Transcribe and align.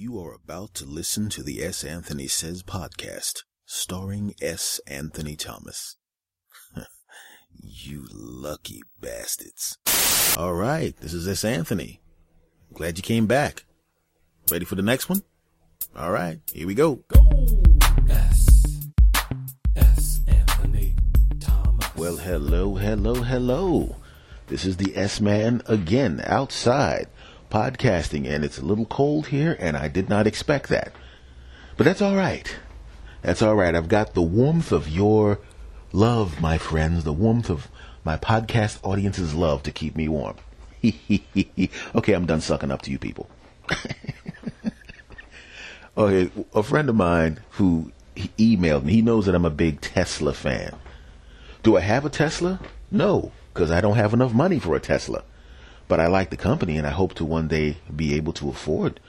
You 0.00 0.20
are 0.20 0.32
about 0.32 0.74
to 0.74 0.84
listen 0.84 1.28
to 1.30 1.42
the 1.42 1.60
S. 1.60 1.82
Anthony 1.82 2.28
Says 2.28 2.62
podcast, 2.62 3.42
starring 3.66 4.32
S. 4.40 4.80
Anthony 4.86 5.34
Thomas. 5.34 5.96
you 7.60 8.06
lucky 8.12 8.82
bastards. 9.00 9.76
All 10.36 10.54
right, 10.54 10.96
this 10.98 11.12
is 11.12 11.26
S. 11.26 11.44
Anthony. 11.44 12.00
Glad 12.72 12.96
you 12.96 13.02
came 13.02 13.26
back. 13.26 13.64
Ready 14.52 14.64
for 14.64 14.76
the 14.76 14.82
next 14.82 15.08
one? 15.08 15.22
All 15.96 16.12
right, 16.12 16.38
here 16.52 16.68
we 16.68 16.76
go. 16.76 17.00
Go! 17.08 17.18
S. 18.08 18.86
S. 19.74 20.20
Anthony 20.28 20.94
Thomas. 21.40 21.96
Well, 21.96 22.18
hello, 22.18 22.76
hello, 22.76 23.14
hello. 23.14 23.96
This 24.46 24.64
is 24.64 24.76
the 24.76 24.96
S 24.96 25.20
Man 25.20 25.60
again, 25.66 26.22
outside, 26.24 27.08
podcasting, 27.50 28.28
and 28.28 28.44
it's 28.44 28.58
a 28.58 28.64
little 28.64 28.86
cold 28.86 29.28
here, 29.28 29.56
and 29.58 29.76
I 29.76 29.88
did 29.88 30.08
not 30.08 30.26
expect 30.26 30.68
that. 30.68 30.92
But 31.76 31.84
that's 31.84 32.02
all 32.02 32.16
right. 32.16 32.56
That's 33.22 33.42
all 33.42 33.54
right. 33.54 33.74
I've 33.74 33.88
got 33.88 34.14
the 34.14 34.22
warmth 34.22 34.72
of 34.72 34.88
your 34.88 35.40
love, 35.92 36.40
my 36.40 36.58
friends, 36.58 37.04
the 37.04 37.12
warmth 37.12 37.50
of 37.50 37.68
my 38.04 38.16
podcast 38.16 38.78
audience's 38.82 39.34
love 39.34 39.62
to 39.64 39.72
keep 39.72 39.96
me 39.96 40.08
warm. 40.08 40.36
okay, 41.94 42.12
I'm 42.12 42.26
done 42.26 42.40
sucking 42.40 42.70
up 42.70 42.82
to 42.82 42.90
you 42.90 42.98
people. 42.98 43.28
okay, 45.96 46.30
a 46.54 46.62
friend 46.62 46.88
of 46.88 46.94
mine 46.94 47.40
who 47.50 47.92
emailed 48.16 48.84
me, 48.84 48.94
he 48.94 49.02
knows 49.02 49.26
that 49.26 49.34
I'm 49.34 49.44
a 49.44 49.50
big 49.50 49.80
Tesla 49.80 50.32
fan. 50.32 50.74
Do 51.62 51.76
I 51.76 51.80
have 51.80 52.04
a 52.04 52.10
Tesla? 52.10 52.60
No, 52.90 53.32
because 53.52 53.70
I 53.70 53.80
don't 53.80 53.96
have 53.96 54.14
enough 54.14 54.32
money 54.32 54.58
for 54.58 54.74
a 54.74 54.80
Tesla. 54.80 55.24
But 55.88 56.00
I 56.00 56.06
like 56.06 56.30
the 56.30 56.36
company 56.36 56.76
and 56.76 56.86
I 56.86 56.90
hope 56.90 57.14
to 57.14 57.24
one 57.24 57.48
day 57.48 57.78
be 57.94 58.14
able 58.14 58.34
to 58.34 58.50
afford 58.50 59.00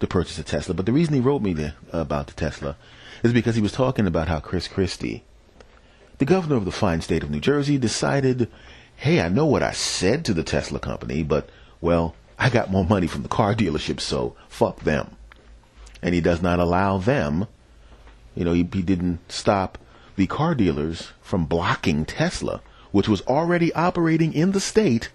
to 0.00 0.06
purchase 0.06 0.38
a 0.38 0.44
Tesla. 0.44 0.74
But 0.74 0.86
the 0.86 0.92
reason 0.92 1.14
he 1.14 1.20
wrote 1.20 1.42
me 1.42 1.54
the, 1.54 1.72
about 1.92 2.26
the 2.26 2.34
Tesla 2.34 2.76
is 3.22 3.32
because 3.32 3.56
he 3.56 3.62
was 3.62 3.72
talking 3.72 4.06
about 4.06 4.28
how 4.28 4.40
Chris 4.40 4.68
Christie, 4.68 5.24
the 6.18 6.26
governor 6.26 6.56
of 6.56 6.66
the 6.66 6.72
fine 6.72 7.00
state 7.00 7.22
of 7.22 7.30
New 7.30 7.40
Jersey, 7.40 7.78
decided, 7.78 8.50
hey, 8.96 9.20
I 9.20 9.28
know 9.28 9.46
what 9.46 9.62
I 9.62 9.72
said 9.72 10.24
to 10.26 10.34
the 10.34 10.44
Tesla 10.44 10.78
company, 10.78 11.22
but, 11.22 11.48
well, 11.80 12.14
I 12.38 12.50
got 12.50 12.70
more 12.70 12.84
money 12.84 13.06
from 13.06 13.22
the 13.22 13.28
car 13.28 13.54
dealership, 13.54 14.00
so 14.00 14.36
fuck 14.48 14.80
them. 14.80 15.16
And 16.02 16.14
he 16.14 16.20
does 16.20 16.42
not 16.42 16.60
allow 16.60 16.98
them, 16.98 17.46
you 18.34 18.44
know, 18.44 18.52
he, 18.52 18.68
he 18.70 18.82
didn't 18.82 19.20
stop 19.32 19.78
the 20.16 20.26
car 20.26 20.54
dealers 20.54 21.12
from 21.22 21.46
blocking 21.46 22.04
Tesla, 22.04 22.60
which 22.92 23.08
was 23.08 23.22
already 23.22 23.72
operating 23.72 24.34
in 24.34 24.52
the 24.52 24.60
state 24.60 25.10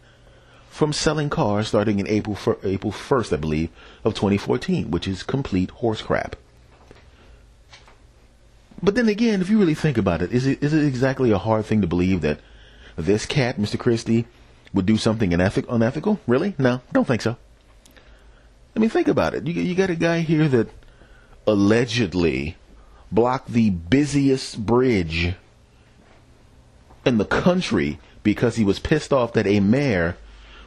from 0.72 0.94
selling 0.94 1.30
cars 1.30 1.68
starting 1.68 2.00
in 2.00 2.08
April 2.08 2.38
April 2.64 2.94
1st, 2.94 3.34
I 3.34 3.36
believe, 3.36 3.70
of 4.06 4.16
2014, 4.16 4.90
which 4.90 5.06
is 5.06 5.22
complete 5.22 5.70
horse 5.70 6.02
crap. 6.02 6.38
But 8.82 8.96
then 8.96 9.10
again, 9.10 9.42
if 9.42 9.50
you 9.50 9.60
really 9.60 9.76
think 9.76 9.98
about 9.98 10.22
it, 10.22 10.32
is 10.32 10.48
it 10.48 10.64
is 10.64 10.74
it 10.74 10.86
exactly 10.86 11.30
a 11.30 11.38
hard 11.38 11.66
thing 11.66 11.82
to 11.82 11.88
believe 11.88 12.22
that 12.22 12.40
this 12.96 13.26
cat, 13.26 13.58
Mr. 13.58 13.78
Christie, 13.78 14.26
would 14.74 14.86
do 14.86 14.96
something 14.96 15.34
unethic, 15.34 15.66
unethical? 15.70 16.22
Really? 16.26 16.56
No, 16.58 16.82
don't 16.94 17.06
think 17.06 17.22
so. 17.22 17.36
I 18.74 18.80
mean, 18.80 18.90
think 18.90 19.10
about 19.10 19.34
it. 19.34 19.46
You, 19.46 19.54
you 19.54 19.76
got 19.76 19.90
a 19.90 19.96
guy 19.96 20.22
here 20.22 20.48
that 20.48 20.70
allegedly 21.46 22.56
blocked 23.12 23.50
the 23.50 23.72
busiest 23.72 24.66
bridge 24.66 25.36
in 27.06 27.18
the 27.18 27.26
country 27.26 28.00
because 28.24 28.56
he 28.56 28.64
was 28.64 28.80
pissed 28.80 29.12
off 29.12 29.34
that 29.34 29.46
a 29.46 29.60
mayor 29.60 30.16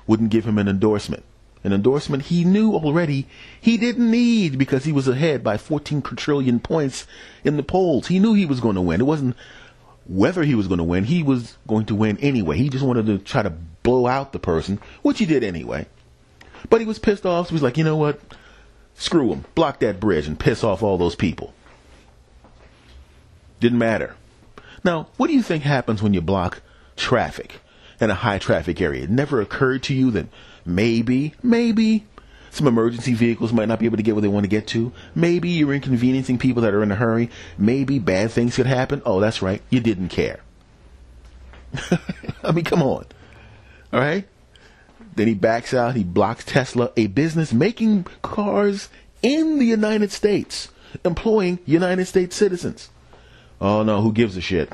wouldn't 0.07 0.31
give 0.31 0.45
him 0.45 0.59
an 0.59 0.69
endorsement. 0.69 1.25
An 1.63 1.73
endorsement 1.73 2.25
he 2.25 2.45
knew 2.45 2.75
already 2.75 3.27
he 3.59 3.79
didn't 3.79 4.11
need 4.11 4.59
because 4.59 4.85
he 4.85 4.93
was 4.93 5.09
ahead 5.09 5.43
by 5.43 5.57
14 5.57 6.03
quadrillion 6.03 6.61
points 6.61 7.07
in 7.43 7.57
the 7.57 7.63
polls. 7.63 8.09
He 8.09 8.19
knew 8.19 8.35
he 8.35 8.45
was 8.45 8.61
going 8.61 8.75
to 8.75 8.83
win. 8.83 9.01
It 9.01 9.05
wasn't 9.05 9.35
whether 10.07 10.43
he 10.43 10.55
was 10.55 10.69
going 10.69 10.79
to 10.79 10.85
win. 10.85 11.05
He 11.05 11.23
was 11.23 11.57
going 11.67 11.87
to 11.87 11.95
win 11.95 12.19
anyway. 12.19 12.59
He 12.59 12.69
just 12.69 12.85
wanted 12.85 13.07
to 13.07 13.19
try 13.19 13.43
to 13.43 13.51
blow 13.83 14.07
out 14.07 14.33
the 14.33 14.39
person, 14.39 14.79
which 15.01 15.19
he 15.19 15.25
did 15.25 15.43
anyway. 15.43 15.87
But 16.69 16.81
he 16.81 16.87
was 16.87 16.99
pissed 16.99 17.25
off, 17.25 17.47
so 17.47 17.51
he 17.51 17.55
was 17.55 17.63
like, 17.63 17.79
you 17.79 17.85
know 17.85 17.97
what? 17.97 18.21
Screw 18.95 19.33
him. 19.33 19.45
Block 19.55 19.81
that 19.81 20.01
bridge 20.01 20.27
and 20.27 20.39
piss 20.39 20.63
off 20.63 20.83
all 20.83 20.99
those 20.99 21.17
people. 21.17 21.55
Didn't 23.61 23.79
matter. 23.79 24.17
Now, 24.85 25.09
what 25.17 25.29
do 25.29 25.33
you 25.33 25.43
think 25.43 25.63
happens 25.63 26.03
when 26.03 26.13
you 26.13 26.21
block 26.21 26.61
traffic? 26.97 27.61
In 28.01 28.11
a 28.11 28.15
high 28.15 28.39
traffic 28.39 28.81
area. 28.81 29.05
It 29.05 29.11
never 29.11 29.41
occurred 29.41 29.83
to 29.85 29.95
you 29.95 30.11
that 30.13 30.27
maybe, 30.65 31.35
maybe 31.43 32.05
some 32.51 32.69
emergency 32.69 33.15
vehicles 33.15 33.53
might 33.53 33.69
not 33.69 33.79
be 33.79 33.87
able 33.87 33.97
to 33.97 34.03
get 34.03 34.15
where 34.15 34.23
they 34.23 34.29
want 34.29 34.45
to 34.45 34.49
get 34.49 34.67
to. 34.69 34.93
Maybe 35.15 35.51
you're 35.51 35.75
inconveniencing 35.75 36.39
people 36.39 36.63
that 36.63 36.73
are 36.73 36.83
in 36.83 36.93
a 36.93 36.97
hurry. 36.97 37.31
Maybe 37.59 37.99
bad 37.99 38.31
things 38.31 38.57
could 38.57 38.67
happen. 38.67 39.03
Oh, 39.05 39.21
that's 39.21 39.43
right. 39.43 39.61
You 39.71 39.81
didn't 39.81 40.09
care. 40.09 40.41
I 42.45 42.53
mean, 42.53 42.65
come 42.65 42.83
on. 42.83 43.07
All 43.93 44.01
right? 44.01 44.27
Then 45.17 45.29
he 45.29 45.35
backs 45.35 45.75
out. 45.75 45.97
He 45.97 46.05
blocks 46.05 46.45
Tesla, 46.45 46.93
a 46.97 47.09
business 47.09 47.53
making 47.53 48.07
cars 48.23 48.89
in 49.23 49.59
the 49.59 49.67
United 49.67 50.13
States, 50.13 50.69
employing 51.05 51.59
United 51.67 52.07
States 52.07 52.37
citizens. 52.37 52.89
Oh, 53.61 53.83
no, 53.83 54.01
who 54.01 54.13
gives 54.13 54.37
a 54.37 54.41
shit? 54.41 54.73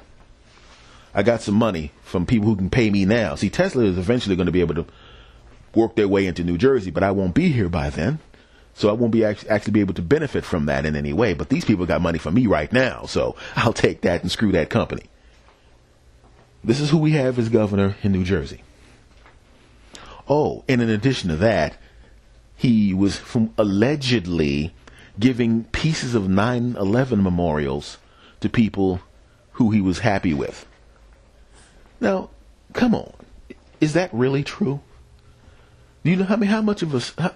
I 1.15 1.22
got 1.22 1.43
some 1.43 1.54
money 1.54 1.93
from 2.03 2.26
people 2.26 2.48
who 2.48 2.56
can 2.56 2.71
pay 2.71 2.91
me 2.91 3.04
now. 3.04 3.34
See, 3.34 3.50
Tesla 3.50 3.84
is 3.84 3.98
eventually 3.98 4.37
going 4.37 4.47
to 4.47 4.53
be 4.53 4.60
able 4.60 4.76
to 4.76 4.87
work 5.75 5.97
their 5.97 6.09
way 6.09 6.26
into 6.26 6.44
New 6.44 6.59
Jersey, 6.59 6.91
but 6.91 7.03
I 7.03 7.10
won't 7.10 7.34
be 7.34 7.50
here 7.50 7.69
by 7.69 7.91
then. 7.91 8.21
So 8.75 8.88
I 8.88 8.93
won't 8.93 9.12
be 9.12 9.25
actually 9.25 9.72
be 9.72 9.81
able 9.81 9.94
to 9.94 10.03
benefit 10.03 10.44
from 10.44 10.66
that 10.66 10.87
in 10.87 10.97
any 10.97 11.12
way. 11.12 11.34
But 11.34 11.48
these 11.48 11.65
people 11.65 11.87
got 11.87 12.00
money 12.00 12.19
from 12.19 12.34
me 12.34 12.47
right 12.47 12.72
now, 12.72 13.04
so 13.06 13.37
I'll 13.56 13.72
take 13.72 14.03
that 14.03 14.22
and 14.22 14.31
screw 14.31 14.53
that 14.53 14.71
company. 14.71 15.04
This 16.62 16.81
is 16.81 16.91
who 16.91 16.98
we 16.98 17.12
have 17.12 17.38
as 17.38 17.48
governor 17.48 17.97
in 18.03 18.12
New 18.12 18.25
Jersey. 18.25 18.62
Oh, 20.28 20.65
and 20.69 20.81
in 20.81 20.91
addition 20.91 21.31
to 21.31 21.37
that, 21.37 21.77
he 22.54 22.94
was 22.94 23.16
from 23.16 23.53
allegedly 23.59 24.75
giving 25.19 25.65
pieces 25.65 26.15
of 26.15 26.25
9/11 26.25 27.22
memorials 27.22 27.98
to 28.41 28.48
people 28.48 29.00
who 29.53 29.71
he 29.71 29.81
was 29.81 30.00
happy 30.00 30.32
with. 30.32 30.66
Now, 32.00 32.31
come 32.72 32.94
on. 32.94 33.12
Is 33.81 33.94
that 33.94 34.12
really 34.12 34.43
true? 34.43 34.81
Do 36.05 36.11
you 36.11 36.16
know 36.16 36.25
how 36.25 36.34
I 36.34 36.38
mean, 36.38 36.50
how 36.50 36.62
much 36.62 36.83
of 36.83 36.94
a 36.94 37.21
how, 37.21 37.34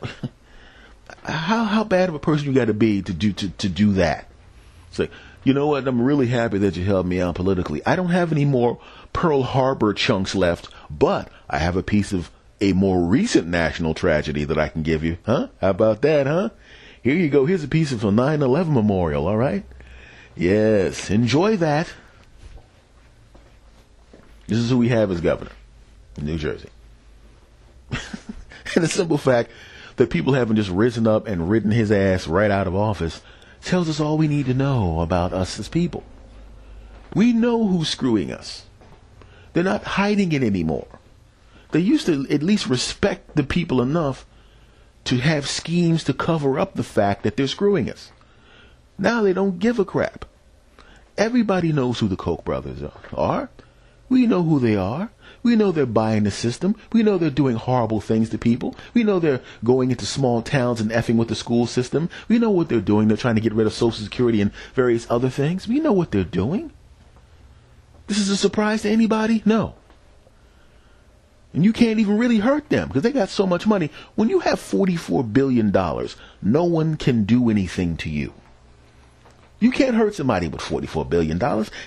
how 1.32 1.64
how 1.64 1.84
bad 1.84 2.08
of 2.08 2.14
a 2.14 2.18
person 2.18 2.48
you 2.48 2.54
got 2.54 2.66
to 2.66 2.74
be 2.74 3.02
to 3.02 3.12
do 3.12 3.32
to 3.32 3.48
to 3.50 3.68
do 3.68 3.92
that? 3.94 4.26
It's 4.88 4.98
like, 4.98 5.10
you 5.42 5.52
know 5.52 5.66
what? 5.66 5.86
I'm 5.86 6.00
really 6.00 6.28
happy 6.28 6.58
that 6.58 6.76
you 6.76 6.84
helped 6.84 7.08
me 7.08 7.20
out 7.20 7.34
politically. 7.34 7.82
I 7.84 7.96
don't 7.96 8.10
have 8.10 8.32
any 8.32 8.44
more 8.44 8.78
Pearl 9.12 9.42
Harbor 9.42 9.92
chunks 9.92 10.34
left, 10.34 10.68
but 10.90 11.28
I 11.48 11.58
have 11.58 11.76
a 11.76 11.82
piece 11.82 12.12
of 12.12 12.30
a 12.60 12.72
more 12.72 13.00
recent 13.00 13.46
national 13.46 13.94
tragedy 13.94 14.44
that 14.44 14.58
I 14.58 14.68
can 14.68 14.82
give 14.82 15.04
you. 15.04 15.18
Huh? 15.26 15.48
How 15.60 15.70
about 15.70 16.02
that, 16.02 16.26
huh? 16.26 16.50
Here 17.02 17.14
you 17.14 17.28
go. 17.28 17.44
Here's 17.44 17.64
a 17.64 17.68
piece 17.68 17.92
of 17.92 18.04
a 18.04 18.10
9/11 18.10 18.72
memorial. 18.72 19.26
All 19.26 19.36
right. 19.36 19.64
Yes, 20.36 21.10
enjoy 21.10 21.56
that. 21.58 21.92
This 24.46 24.58
is 24.58 24.70
who 24.70 24.78
we 24.78 24.88
have 24.88 25.10
as 25.10 25.20
governor 25.20 25.52
in 26.16 26.26
New 26.26 26.38
Jersey. 26.38 26.68
and 27.90 28.84
the 28.84 28.88
simple 28.88 29.18
fact 29.18 29.50
that 29.96 30.10
people 30.10 30.34
haven't 30.34 30.56
just 30.56 30.70
risen 30.70 31.06
up 31.06 31.26
and 31.26 31.50
ridden 31.50 31.70
his 31.70 31.90
ass 31.90 32.26
right 32.26 32.50
out 32.50 32.66
of 32.66 32.74
office 32.74 33.22
tells 33.62 33.88
us 33.88 34.00
all 34.00 34.18
we 34.18 34.28
need 34.28 34.46
to 34.46 34.54
know 34.54 35.00
about 35.00 35.32
us 35.32 35.58
as 35.58 35.68
people. 35.68 36.02
We 37.14 37.32
know 37.32 37.66
who's 37.66 37.88
screwing 37.88 38.32
us. 38.32 38.66
They're 39.52 39.62
not 39.62 39.84
hiding 39.84 40.32
it 40.32 40.42
anymore. 40.42 40.98
They 41.70 41.80
used 41.80 42.06
to 42.06 42.26
at 42.28 42.42
least 42.42 42.68
respect 42.68 43.36
the 43.36 43.44
people 43.44 43.80
enough 43.80 44.26
to 45.04 45.18
have 45.18 45.48
schemes 45.48 46.04
to 46.04 46.12
cover 46.12 46.58
up 46.58 46.74
the 46.74 46.82
fact 46.82 47.22
that 47.22 47.36
they're 47.36 47.46
screwing 47.46 47.90
us. 47.90 48.10
Now 48.98 49.22
they 49.22 49.32
don't 49.32 49.58
give 49.58 49.78
a 49.78 49.84
crap. 49.84 50.24
Everybody 51.16 51.72
knows 51.72 52.00
who 52.00 52.08
the 52.08 52.16
Koch 52.16 52.44
brothers 52.44 52.82
are. 53.12 53.48
We 54.14 54.28
know 54.28 54.44
who 54.44 54.60
they 54.60 54.76
are. 54.76 55.10
We 55.42 55.56
know 55.56 55.72
they're 55.72 55.86
buying 55.86 56.22
the 56.22 56.30
system. 56.30 56.76
We 56.92 57.02
know 57.02 57.18
they're 57.18 57.30
doing 57.30 57.56
horrible 57.56 58.00
things 58.00 58.30
to 58.30 58.38
people. 58.38 58.76
We 58.94 59.02
know 59.02 59.18
they're 59.18 59.40
going 59.64 59.90
into 59.90 60.06
small 60.06 60.40
towns 60.40 60.80
and 60.80 60.92
effing 60.92 61.16
with 61.16 61.26
the 61.26 61.34
school 61.34 61.66
system. 61.66 62.08
We 62.28 62.38
know 62.38 62.50
what 62.50 62.68
they're 62.68 62.80
doing. 62.80 63.08
They're 63.08 63.16
trying 63.16 63.34
to 63.34 63.40
get 63.40 63.52
rid 63.52 63.66
of 63.66 63.72
Social 63.72 64.04
Security 64.04 64.40
and 64.40 64.52
various 64.72 65.10
other 65.10 65.30
things. 65.30 65.66
We 65.66 65.80
know 65.80 65.92
what 65.92 66.12
they're 66.12 66.22
doing. 66.22 66.70
This 68.06 68.18
is 68.18 68.28
a 68.28 68.36
surprise 68.36 68.82
to 68.82 68.88
anybody? 68.88 69.42
No. 69.44 69.74
And 71.52 71.64
you 71.64 71.72
can't 71.72 71.98
even 71.98 72.16
really 72.16 72.38
hurt 72.38 72.68
them 72.68 72.86
because 72.86 73.02
they 73.02 73.10
got 73.10 73.30
so 73.30 73.48
much 73.48 73.66
money. 73.66 73.90
When 74.14 74.28
you 74.28 74.38
have 74.38 74.60
$44 74.60 75.32
billion, 75.32 75.72
no 76.40 76.62
one 76.62 76.96
can 76.96 77.24
do 77.24 77.50
anything 77.50 77.96
to 77.96 78.08
you. 78.08 78.32
You 79.64 79.70
can't 79.70 79.96
hurt 79.96 80.14
somebody 80.14 80.46
with 80.46 80.60
$44 80.60 81.08
billion. 81.08 81.40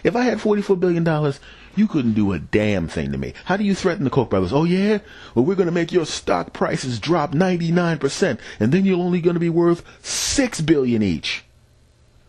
If 0.03 0.15
I 0.15 0.23
had 0.23 0.39
$44 0.39 0.79
billion, 0.79 1.33
you 1.75 1.87
couldn't 1.87 2.13
do 2.13 2.33
a 2.33 2.39
damn 2.39 2.87
thing 2.87 3.11
to 3.11 3.19
me. 3.19 3.35
How 3.45 3.55
do 3.55 3.63
you 3.63 3.75
threaten 3.75 4.03
the 4.03 4.09
Koch 4.09 4.31
brothers? 4.31 4.51
Oh 4.51 4.63
yeah? 4.63 4.97
Well, 5.35 5.45
we're 5.45 5.53
going 5.53 5.67
to 5.67 5.71
make 5.71 5.91
your 5.91 6.07
stock 6.07 6.53
prices 6.53 6.99
drop 6.99 7.33
99% 7.33 8.39
and 8.59 8.71
then 8.71 8.83
you're 8.83 8.97
only 8.97 9.21
going 9.21 9.35
to 9.35 9.39
be 9.39 9.51
worth 9.51 9.83
6 10.03 10.61
billion 10.61 11.03
each, 11.03 11.45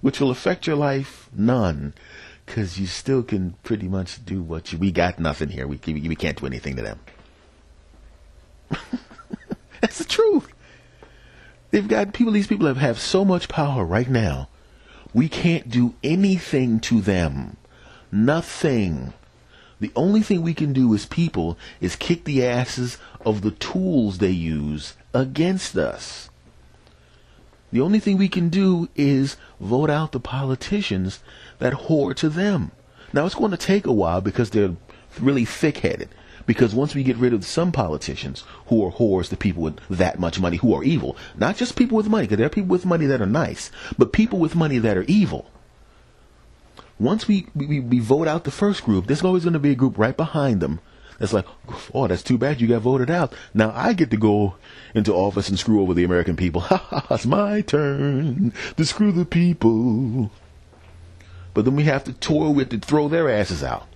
which 0.02 0.20
will 0.20 0.30
affect 0.30 0.66
your 0.66 0.76
life 0.76 1.30
none, 1.32 1.94
because 2.44 2.78
you 2.78 2.86
still 2.86 3.22
can 3.22 3.54
pretty 3.62 3.88
much 3.88 4.22
do 4.26 4.42
what 4.42 4.70
you. 4.74 4.78
We 4.78 4.92
got 4.92 5.18
nothing 5.18 5.48
here. 5.48 5.66
We 5.66 5.80
we 5.86 6.14
can't 6.14 6.38
do 6.38 6.44
anything 6.44 6.76
to 6.76 6.82
them. 6.82 7.00
That's 9.80 9.96
the 9.96 10.04
truth. 10.04 10.46
They've 11.70 11.88
got 11.88 12.12
people. 12.12 12.34
These 12.34 12.48
people 12.48 12.66
have, 12.66 12.76
have 12.76 12.98
so 12.98 13.24
much 13.24 13.48
power 13.48 13.82
right 13.82 14.10
now. 14.10 14.50
We 15.14 15.28
can't 15.28 15.70
do 15.70 15.94
anything 16.04 16.80
to 16.80 17.00
them. 17.00 17.56
Nothing. 18.12 19.12
The 19.80 19.92
only 19.94 20.22
thing 20.22 20.42
we 20.42 20.54
can 20.54 20.72
do 20.72 20.94
as 20.94 21.06
people 21.06 21.56
is 21.80 21.96
kick 21.96 22.24
the 22.24 22.44
asses 22.44 22.98
of 23.24 23.42
the 23.42 23.52
tools 23.52 24.18
they 24.18 24.30
use 24.30 24.94
against 25.14 25.76
us. 25.76 26.28
The 27.70 27.80
only 27.80 28.00
thing 28.00 28.16
we 28.16 28.28
can 28.28 28.48
do 28.48 28.88
is 28.96 29.36
vote 29.60 29.90
out 29.90 30.12
the 30.12 30.20
politicians 30.20 31.20
that 31.58 31.72
whore 31.74 32.14
to 32.16 32.28
them. 32.28 32.72
Now 33.12 33.26
it's 33.26 33.34
going 33.34 33.50
to 33.50 33.56
take 33.56 33.86
a 33.86 33.92
while 33.92 34.20
because 34.20 34.50
they're 34.50 34.76
really 35.20 35.44
thick-headed. 35.44 36.08
Because 36.48 36.74
once 36.74 36.94
we 36.94 37.02
get 37.02 37.18
rid 37.18 37.34
of 37.34 37.44
some 37.44 37.72
politicians 37.72 38.42
who 38.68 38.82
are 38.82 38.90
whores 38.90 39.28
to 39.28 39.36
people 39.36 39.62
with 39.62 39.78
that 39.90 40.18
much 40.18 40.40
money 40.40 40.56
who 40.56 40.72
are 40.72 40.82
evil, 40.82 41.14
not 41.36 41.58
just 41.58 41.76
people 41.76 41.98
with 41.98 42.08
money, 42.08 42.24
because 42.24 42.38
there 42.38 42.46
are 42.46 42.48
people 42.48 42.70
with 42.70 42.86
money 42.86 43.04
that 43.04 43.20
are 43.20 43.26
nice, 43.26 43.70
but 43.98 44.14
people 44.14 44.38
with 44.38 44.54
money 44.54 44.78
that 44.78 44.96
are 44.96 45.02
evil. 45.02 45.50
Once 46.98 47.28
we, 47.28 47.48
we, 47.54 47.80
we 47.80 47.98
vote 47.98 48.26
out 48.26 48.44
the 48.44 48.50
first 48.50 48.82
group, 48.82 49.06
there's 49.06 49.22
always 49.22 49.44
going 49.44 49.52
to 49.52 49.58
be 49.58 49.72
a 49.72 49.74
group 49.74 49.98
right 49.98 50.16
behind 50.16 50.60
them 50.60 50.80
that's 51.18 51.34
like, 51.34 51.44
oh, 51.92 52.06
that's 52.06 52.22
too 52.22 52.38
bad 52.38 52.60
you 52.62 52.68
got 52.68 52.80
voted 52.80 53.10
out. 53.10 53.34
Now 53.52 53.70
I 53.74 53.92
get 53.92 54.10
to 54.12 54.16
go 54.16 54.54
into 54.94 55.12
office 55.12 55.50
and 55.50 55.58
screw 55.58 55.82
over 55.82 55.92
the 55.92 56.04
American 56.04 56.36
people. 56.36 56.60
Ha 56.68 56.76
ha, 56.76 57.14
it's 57.14 57.26
my 57.26 57.60
turn 57.60 58.54
to 58.76 58.84
screw 58.86 59.12
the 59.12 59.26
people. 59.26 60.30
But 61.52 61.64
then 61.64 61.76
we 61.76 61.84
have 61.84 62.04
to 62.04 62.12
toil 62.12 62.54
with 62.54 62.70
to 62.70 62.78
throw 62.78 63.08
their 63.08 63.28
asses 63.28 63.62
out. 63.62 63.87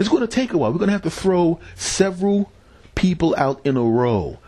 It's 0.00 0.08
going 0.08 0.22
to 0.22 0.26
take 0.26 0.54
a 0.54 0.58
while. 0.58 0.72
We're 0.72 0.78
going 0.78 0.88
to 0.88 0.94
have 0.94 1.02
to 1.02 1.10
throw 1.10 1.60
several 1.74 2.50
people 2.94 3.34
out 3.36 3.60
in 3.66 3.76
a 3.76 3.82
row. 3.82 4.38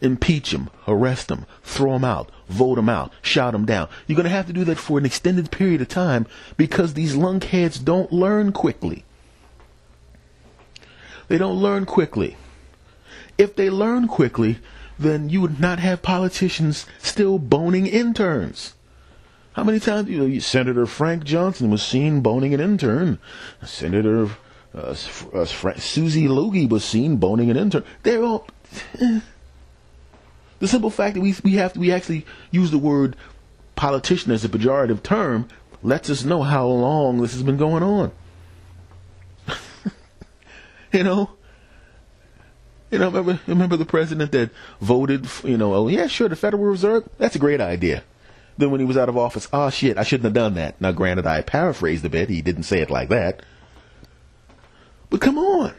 Impeach 0.00 0.50
them, 0.50 0.70
arrest 0.88 1.28
them, 1.28 1.46
throw 1.62 1.92
them 1.92 2.04
out, 2.04 2.32
vote 2.48 2.74
them 2.74 2.88
out, 2.88 3.12
shout 3.22 3.52
them 3.52 3.64
down. 3.64 3.88
You're 4.06 4.16
going 4.16 4.24
to 4.24 4.30
have 4.30 4.48
to 4.48 4.52
do 4.52 4.64
that 4.64 4.76
for 4.76 4.98
an 4.98 5.06
extended 5.06 5.52
period 5.52 5.80
of 5.80 5.86
time 5.86 6.26
because 6.56 6.94
these 6.94 7.14
lunkheads 7.14 7.84
don't 7.84 8.12
learn 8.12 8.50
quickly. 8.50 9.04
They 11.28 11.38
don't 11.38 11.62
learn 11.62 11.86
quickly. 11.86 12.36
If 13.38 13.54
they 13.54 13.70
learn 13.70 14.08
quickly, 14.08 14.58
then 14.98 15.28
you 15.28 15.40
would 15.40 15.60
not 15.60 15.78
have 15.78 16.02
politicians 16.02 16.86
still 16.98 17.38
boning 17.38 17.86
interns. 17.86 18.74
How 19.52 19.62
many 19.62 19.78
times, 19.78 20.08
you 20.08 20.26
know, 20.26 20.38
Senator 20.40 20.86
Frank 20.86 21.22
Johnson 21.22 21.70
was 21.70 21.84
seen 21.84 22.20
boning 22.20 22.52
an 22.52 22.60
intern. 22.60 23.20
Senator 23.64 24.30
uh, 24.78 24.96
uh, 25.34 25.44
Susie 25.44 26.28
Logie 26.28 26.66
was 26.66 26.84
seen 26.84 27.16
boning 27.16 27.50
an 27.50 27.56
intern. 27.56 27.84
They're 28.02 28.22
all. 28.22 28.46
Eh. 29.00 29.20
The 30.60 30.68
simple 30.68 30.90
fact 30.90 31.14
that 31.14 31.20
we 31.20 31.34
we 31.42 31.52
have 31.54 31.72
to, 31.74 31.80
we 31.80 31.92
actually 31.92 32.26
use 32.50 32.70
the 32.70 32.78
word 32.78 33.16
politician 33.76 34.32
as 34.32 34.44
a 34.44 34.48
pejorative 34.48 35.02
term 35.02 35.48
lets 35.82 36.10
us 36.10 36.24
know 36.24 36.42
how 36.42 36.66
long 36.66 37.20
this 37.20 37.32
has 37.32 37.42
been 37.42 37.56
going 37.56 37.82
on. 37.82 38.12
you 40.92 41.04
know. 41.04 41.30
You 42.90 42.98
know, 42.98 43.10
remember 43.10 43.40
remember 43.46 43.76
the 43.76 43.84
president 43.84 44.32
that 44.32 44.50
voted, 44.80 45.28
you 45.44 45.58
know, 45.58 45.74
oh 45.74 45.88
yeah, 45.88 46.06
sure, 46.06 46.28
the 46.28 46.36
Federal 46.36 46.64
Reserve, 46.64 47.06
that's 47.18 47.36
a 47.36 47.38
great 47.38 47.60
idea. 47.60 48.02
Then 48.56 48.70
when 48.70 48.80
he 48.80 48.86
was 48.86 48.96
out 48.96 49.10
of 49.10 49.16
office, 49.16 49.46
oh 49.52 49.68
shit, 49.68 49.98
I 49.98 50.04
shouldn't 50.04 50.24
have 50.24 50.32
done 50.32 50.54
that. 50.54 50.80
Now 50.80 50.92
granted 50.92 51.26
I 51.26 51.42
paraphrased 51.42 52.06
a 52.06 52.08
bit, 52.08 52.30
he 52.30 52.40
didn't 52.40 52.62
say 52.62 52.80
it 52.80 52.90
like 52.90 53.10
that. 53.10 53.42
But 55.10 55.20
come 55.20 55.38
on. 55.38 55.74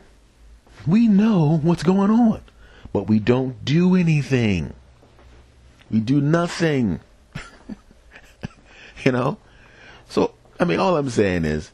We 0.88 1.08
know 1.08 1.60
what's 1.62 1.84
going 1.84 2.12
on. 2.12 2.42
But 2.92 3.08
we 3.08 3.20
don't 3.20 3.64
do 3.64 3.96
anything. 3.96 4.74
We 5.92 6.00
do 6.00 6.22
nothing. 6.22 7.00
you 9.04 9.12
know? 9.12 9.38
So, 10.08 10.34
I 10.60 10.66
mean, 10.66 10.80
all 10.80 10.98
I'm 10.98 11.10
saying 11.10 11.46
is, 11.46 11.72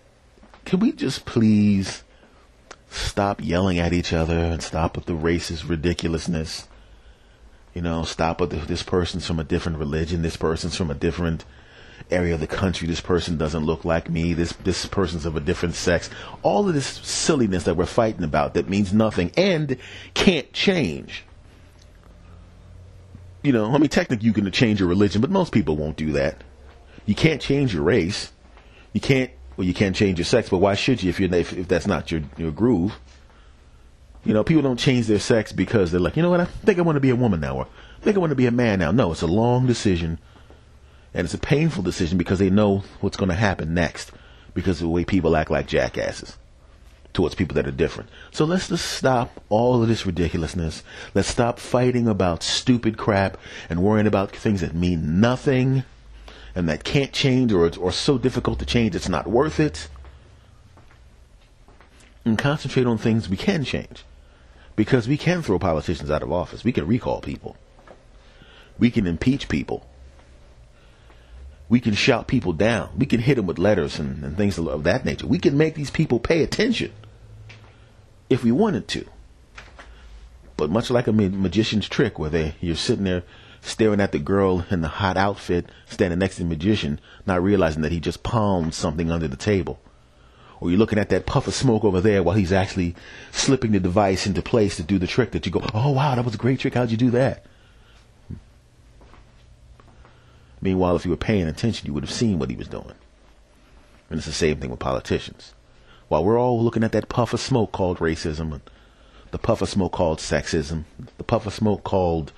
can 0.66 0.80
we 0.80 0.92
just 0.92 1.26
please 1.26 2.04
stop 2.90 3.42
yelling 3.44 3.80
at 3.80 3.94
each 3.94 4.14
other 4.14 4.38
and 4.38 4.62
stop 4.62 4.96
with 4.96 5.06
the 5.06 5.14
racist 5.14 5.70
ridiculousness? 5.70 6.68
You 7.74 7.82
know, 7.82 8.04
stop 8.04 8.42
with 8.42 8.52
the, 8.52 8.58
this 8.58 8.84
person's 8.84 9.28
from 9.28 9.40
a 9.40 9.44
different 9.44 9.78
religion, 9.78 10.22
this 10.22 10.38
person's 10.38 10.76
from 10.76 10.90
a 10.90 10.96
different 10.96 11.46
area 12.12 12.34
of 12.34 12.40
the 12.40 12.48
country. 12.48 12.88
This 12.88 13.02
person 13.02 13.38
doesn't 13.38 13.66
look 13.66 13.86
like 13.86 14.10
me. 14.10 14.34
This 14.34 14.54
this 14.64 14.86
person's 14.86 15.26
of 15.26 15.36
a 15.36 15.40
different 15.40 15.76
sex. 15.76 16.10
All 16.44 16.68
of 16.68 16.74
this 16.74 16.86
silliness 16.86 17.64
that 17.64 17.76
we're 17.76 17.86
fighting 17.86 18.24
about 18.24 18.54
that 18.54 18.70
means 18.70 18.94
nothing 18.94 19.32
and 19.38 19.78
can't 20.14 20.52
change. 20.54 21.24
You 23.44 23.52
know, 23.52 23.74
I 23.74 23.78
mean, 23.78 23.90
technically 23.90 24.26
you 24.26 24.34
can 24.34 24.50
change 24.52 24.80
your 24.80 24.90
religion, 24.90 25.22
but 25.22 25.30
most 25.30 25.52
people 25.52 25.76
won't 25.76 25.98
do 25.98 26.14
that. 26.14 26.44
You 27.06 27.16
can't 27.16 27.42
change 27.42 27.74
your 27.74 27.84
race. 27.84 28.32
You 28.94 29.02
can't. 29.02 29.32
Well, 29.58 29.66
you 29.66 29.74
can't 29.74 29.96
change 29.96 30.20
your 30.20 30.26
sex, 30.26 30.50
but 30.50 30.58
why 30.58 30.76
should 30.76 31.02
you 31.02 31.10
if 31.10 31.20
you're 31.20 31.34
if, 31.34 31.54
if 31.54 31.68
that's 31.68 31.88
not 31.88 32.12
your 32.12 32.22
your 32.38 32.52
groove? 32.52 33.00
You 34.24 34.34
know, 34.34 34.44
people 34.44 34.64
don't 34.64 34.80
change 34.80 35.06
their 35.06 35.20
sex 35.20 35.52
because 35.52 35.92
they're 35.92 36.02
like, 36.02 36.18
you 36.18 36.24
know 36.24 36.32
what, 36.32 36.40
I 36.40 36.46
think 36.46 36.80
I 36.80 36.82
want 36.82 36.96
to 36.96 37.00
be 37.00 37.12
a 37.12 37.16
woman 37.16 37.40
now, 37.40 37.58
or 37.58 37.68
I 38.02 38.04
think 38.04 38.18
I 38.18 38.20
want 38.20 38.32
to 38.32 38.36
be 38.36 38.48
a 38.48 38.52
man 38.52 38.80
now. 38.80 38.92
No, 38.92 39.12
it's 39.12 39.22
a 39.22 39.28
long 39.28 39.68
decision 39.68 40.18
and 41.16 41.24
it's 41.24 41.34
a 41.34 41.40
painful 41.40 41.82
decision 41.82 42.18
because 42.18 42.40
they 42.40 42.50
know 42.50 42.84
what's 43.00 43.16
going 43.16 43.30
to 43.30 43.36
happen 43.36 43.74
next 43.74 44.12
because 44.54 44.82
of 44.82 44.84
the 44.84 44.90
way 44.90 45.06
people 45.06 45.38
act 45.38 45.50
like 45.50 45.66
jackasses 45.66 46.38
towards 47.14 47.36
people 47.36 47.56
that 47.56 47.66
are 47.66 47.72
different. 47.72 48.10
So 48.32 48.44
let's 48.44 48.68
just 48.68 48.86
stop 48.92 49.42
all 49.48 49.82
of 49.82 49.88
this 49.88 50.06
ridiculousness. 50.06 50.84
Let's 51.14 51.30
stop 51.30 51.58
fighting 51.58 52.10
about 52.10 52.44
stupid 52.44 52.98
crap 52.98 53.38
and 53.70 53.82
worrying 53.82 54.08
about 54.08 54.36
things 54.36 54.60
that 54.60 54.76
mean 54.76 55.22
nothing 55.22 55.86
and 56.54 56.68
that 56.68 56.84
can't 56.84 57.14
change 57.14 57.54
or 57.54 57.72
or 57.80 57.94
so 57.94 58.18
difficult 58.18 58.60
to 58.60 58.66
change 58.66 58.94
it's 58.94 59.08
not 59.08 59.26
worth 59.26 59.58
it. 59.58 59.88
And 62.26 62.38
concentrate 62.38 62.88
on 62.88 62.98
things 62.98 63.30
we 63.30 63.38
can 63.38 63.64
change. 63.64 64.04
Because 64.76 65.08
we 65.08 65.16
can 65.16 65.42
throw 65.42 65.60
politicians 65.60 66.12
out 66.12 66.24
of 66.24 66.34
office. 66.34 66.66
We 66.66 66.74
can 66.74 66.86
recall 66.86 67.22
people. 67.22 67.56
We 68.78 68.92
can 68.92 69.08
impeach 69.08 69.48
people 69.48 69.88
we 71.68 71.80
can 71.80 71.94
shout 71.94 72.28
people 72.28 72.54
down. 72.54 72.90
We 72.98 73.06
can 73.06 73.20
hit 73.20 73.36
them 73.36 73.48
with 73.48 73.58
letters 73.58 74.00
and, 74.00 74.24
and 74.24 74.38
things 74.38 74.58
of 74.58 74.84
that 74.84 75.06
nature. 75.06 75.28
We 75.28 75.40
can 75.40 75.58
make 75.58 75.76
these 75.76 75.90
people 75.90 76.20
pay 76.20 76.44
attention 76.44 76.92
if 78.30 78.44
we 78.44 78.52
wanted 78.52 78.88
to. 78.90 79.06
But 80.58 80.70
much 80.70 80.90
like 80.90 81.08
a 81.08 81.12
magician's 81.12 81.90
trick, 81.90 82.18
where 82.18 82.30
they 82.30 82.56
you're 82.62 82.76
sitting 82.76 83.04
there 83.04 83.24
staring 83.62 84.00
at 84.00 84.12
the 84.12 84.20
girl 84.20 84.64
in 84.70 84.82
the 84.82 84.88
hot 84.88 85.18
outfit 85.18 85.70
standing 85.88 86.20
next 86.20 86.36
to 86.36 86.44
the 86.44 86.50
magician, 86.50 87.00
not 87.26 87.44
realizing 87.44 87.82
that 87.82 87.92
he 87.92 88.00
just 88.00 88.24
palmed 88.24 88.74
something 88.74 89.12
under 89.12 89.28
the 89.28 89.36
table. 89.36 89.80
Or 90.62 90.70
you're 90.70 90.80
looking 90.80 91.00
at 91.00 91.10
that 91.10 91.26
puff 91.26 91.48
of 91.48 91.54
smoke 91.54 91.84
over 91.84 92.00
there 92.00 92.24
while 92.24 92.36
he's 92.36 92.54
actually 92.54 92.96
slipping 93.32 93.72
the 93.72 93.80
device 93.80 94.26
into 94.26 94.42
place 94.42 94.78
to 94.78 94.84
do 94.84 94.98
the 94.98 95.08
trick 95.08 95.32
that 95.32 95.46
you 95.46 95.52
go, 95.52 95.66
oh 95.74 95.92
wow, 95.92 96.16
that 96.16 96.24
was 96.24 96.36
a 96.36 96.38
great 96.38 96.60
trick. 96.60 96.76
How'd 96.76 96.92
you 96.92 96.98
do 96.98 97.12
that? 97.12 97.46
Meanwhile, 100.62 100.96
if 100.96 101.06
you 101.06 101.12
were 101.12 101.18
paying 101.18 101.48
attention, 101.48 101.88
you 101.88 101.94
would 101.94 102.04
have 102.04 102.12
seen 102.12 102.40
what 102.40 102.50
he 102.50 102.56
was 102.56 102.68
doing. 102.68 102.94
And 104.10 104.18
it's 104.18 104.26
the 104.26 104.34
same 104.34 104.60
thing 104.60 104.70
with 104.70 104.80
politicians. 104.80 105.54
While 106.08 106.24
we're 106.24 106.40
all 106.40 106.62
looking 106.64 106.84
at 106.84 106.92
that 106.92 107.10
puff 107.10 107.34
of 107.34 107.40
smoke 107.40 107.72
called 107.72 107.98
racism, 108.00 108.62
the 109.32 109.38
puff 109.38 109.62
of 109.62 109.70
smoke 109.70 109.92
called 109.92 110.20
sexism, 110.20 110.84
the 111.18 111.24
puff 111.24 111.46
of 111.46 111.54
smoke 111.54 111.84
called 111.84 112.32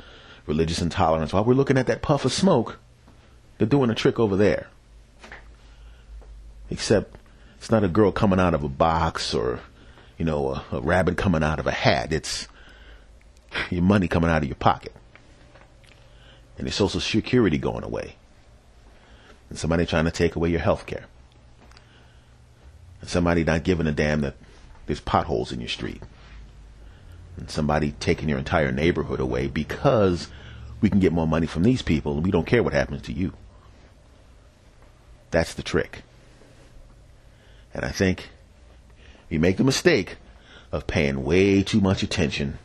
religious 0.45 0.81
intolerance, 0.81 1.33
while 1.33 1.43
we're 1.43 1.53
looking 1.53 1.77
at 1.77 1.87
that 1.87 2.01
puff 2.01 2.25
of 2.25 2.31
smoke, 2.31 2.79
they're 3.57 3.67
doing 3.67 3.89
a 3.89 3.95
trick 3.95 4.19
over 4.19 4.35
there. 4.35 4.67
Except 6.69 7.15
it's 7.57 7.71
not 7.71 7.83
a 7.83 7.89
girl 7.89 8.11
coming 8.11 8.39
out 8.39 8.53
of 8.53 8.63
a 8.63 8.69
box 8.69 9.33
or, 9.33 9.59
you 10.17 10.25
know, 10.25 10.49
a, 10.49 10.77
a 10.77 10.81
rabbit 10.81 11.17
coming 11.17 11.43
out 11.43 11.59
of 11.59 11.67
a 11.67 11.71
hat. 11.71 12.13
It's 12.13 12.47
your 13.69 13.83
money 13.83 14.07
coming 14.07 14.29
out 14.29 14.43
of 14.43 14.47
your 14.47 14.55
pocket 14.55 14.93
and 16.57 16.65
your 16.65 16.71
social 16.71 16.99
security 16.99 17.57
going 17.57 17.83
away, 17.83 18.15
and 19.49 19.57
somebody 19.57 19.85
trying 19.85 20.05
to 20.05 20.11
take 20.11 20.35
away 20.35 20.49
your 20.49 20.59
health 20.59 20.85
care, 20.85 21.05
and 23.01 23.09
somebody 23.09 23.43
not 23.43 23.63
giving 23.63 23.87
a 23.87 23.91
damn 23.91 24.21
that 24.21 24.35
there's 24.85 24.99
potholes 24.99 25.51
in 25.51 25.59
your 25.59 25.69
street, 25.69 26.01
and 27.37 27.49
somebody 27.49 27.91
taking 27.99 28.29
your 28.29 28.39
entire 28.39 28.71
neighborhood 28.71 29.19
away 29.19 29.47
because 29.47 30.29
we 30.81 30.89
can 30.89 30.99
get 30.99 31.13
more 31.13 31.27
money 31.27 31.47
from 31.47 31.63
these 31.63 31.81
people 31.81 32.13
and 32.13 32.23
we 32.23 32.31
don't 32.31 32.47
care 32.47 32.63
what 32.63 32.73
happens 32.73 33.01
to 33.03 33.13
you. 33.13 33.33
That's 35.31 35.53
the 35.53 35.63
trick. 35.63 36.03
And 37.73 37.83
I 37.83 37.89
think 37.89 38.29
you 39.29 39.39
make 39.39 39.57
the 39.57 39.63
mistake 39.63 40.17
of 40.71 40.87
paying 40.87 41.23
way 41.23 41.63
too 41.63 41.81
much 41.81 42.03
attention 42.03 42.59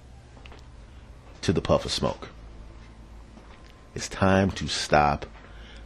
to 1.43 1.53
the 1.53 1.61
puff 1.61 1.85
of 1.85 1.93
smoke. 1.93 2.29
It's 3.95 4.09
time 4.09 4.51
to 4.53 4.69
stop 4.69 5.27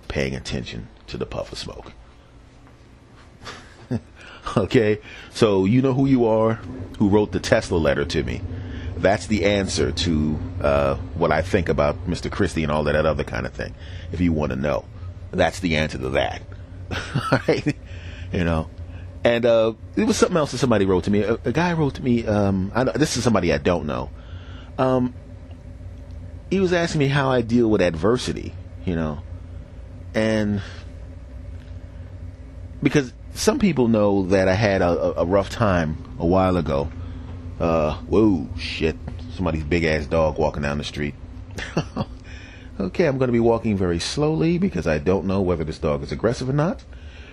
paying 0.09 0.35
attention 0.35 0.89
to 1.09 1.17
the 1.17 1.27
puff 1.27 1.53
of 1.53 1.59
smoke. 1.59 1.93
okay, 4.57 4.99
so 5.31 5.65
you 5.65 5.83
know 5.83 5.93
who 5.93 6.07
you 6.07 6.27
are, 6.27 6.55
who 6.99 7.09
wrote 7.09 7.33
the 7.33 7.41
Tesla 7.41 7.77
letter 7.77 8.05
to 8.05 8.23
me. 8.23 8.41
That's 8.97 9.27
the 9.27 9.45
answer 9.45 9.93
to 9.93 10.39
uh, 10.61 10.95
what 11.15 11.33
I 11.33 11.43
think 11.43 11.69
about 11.69 12.07
Mr. 12.07 12.31
Christie 12.31 12.63
and 12.63 12.73
all 12.73 12.85
that 12.85 12.95
other 12.95 13.25
kind 13.25 13.45
of 13.45 13.53
thing. 13.53 13.75
If 14.13 14.21
you 14.21 14.33
want 14.33 14.51
to 14.51 14.57
know, 14.57 14.85
that's 15.33 15.61
the 15.61 15.77
answer 15.77 15.99
to 15.99 16.11
that. 16.11 16.43
right? 17.33 17.77
You 18.33 18.45
know, 18.45 18.71
and 19.25 19.45
uh, 19.45 19.75
it 19.97 20.05
was 20.05 20.17
something 20.17 20.37
else 20.37 20.53
that 20.53 20.59
somebody 20.59 20.87
wrote 20.87 21.05
to 21.05 21.11
me. 21.11 21.23
A, 21.23 21.35
a 21.45 21.53
guy 21.53 21.73
wrote 21.73 21.97
to 21.97 22.03
me. 22.03 22.25
Um, 22.27 22.71
I, 22.75 22.85
this 22.85 23.17
is 23.17 23.25
somebody 23.25 23.53
I 23.53 23.59
don't 23.59 23.87
know. 23.87 24.11
Um, 24.79 25.15
he 26.51 26.61
was 26.61 26.73
asking 26.73 27.01
me 27.01 27.09
how 27.09 27.31
I 27.31 27.43
deal 27.43 27.69
with 27.69 27.81
adversity. 27.81 28.55
You 28.85 28.95
know, 28.95 29.19
and 30.15 30.63
because 32.83 33.13
some 33.35 33.59
people 33.59 33.89
know 33.89 34.27
that 34.27 34.49
I 34.49 34.55
had 34.55 34.81
a, 34.81 35.21
a 35.21 35.25
rough 35.25 35.51
time 35.51 36.17
a 36.19 36.27
while 36.27 36.57
ago. 36.57 36.91
Uh, 37.59 37.95
whoa, 37.95 38.49
shit! 38.59 38.97
Somebody's 39.35 39.65
big 39.65 39.85
ass 39.85 40.07
dog 40.07 40.39
walking 40.39 40.63
down 40.63 40.79
the 40.79 40.85
street. 40.85 41.15
okay, 42.81 43.07
I'm 43.07 43.19
going 43.19 43.29
to 43.29 43.33
be 43.33 43.41
walking 43.41 43.77
very 43.77 43.99
slowly 43.99 44.59
because 44.59 44.87
I 44.87 44.99
don't 44.99 45.27
know 45.27 45.41
whether 45.41 45.65
this 45.65 45.79
dog 45.79 46.03
is 46.03 46.13
aggressive 46.13 46.49
or 46.49 46.53
not. 46.53 46.85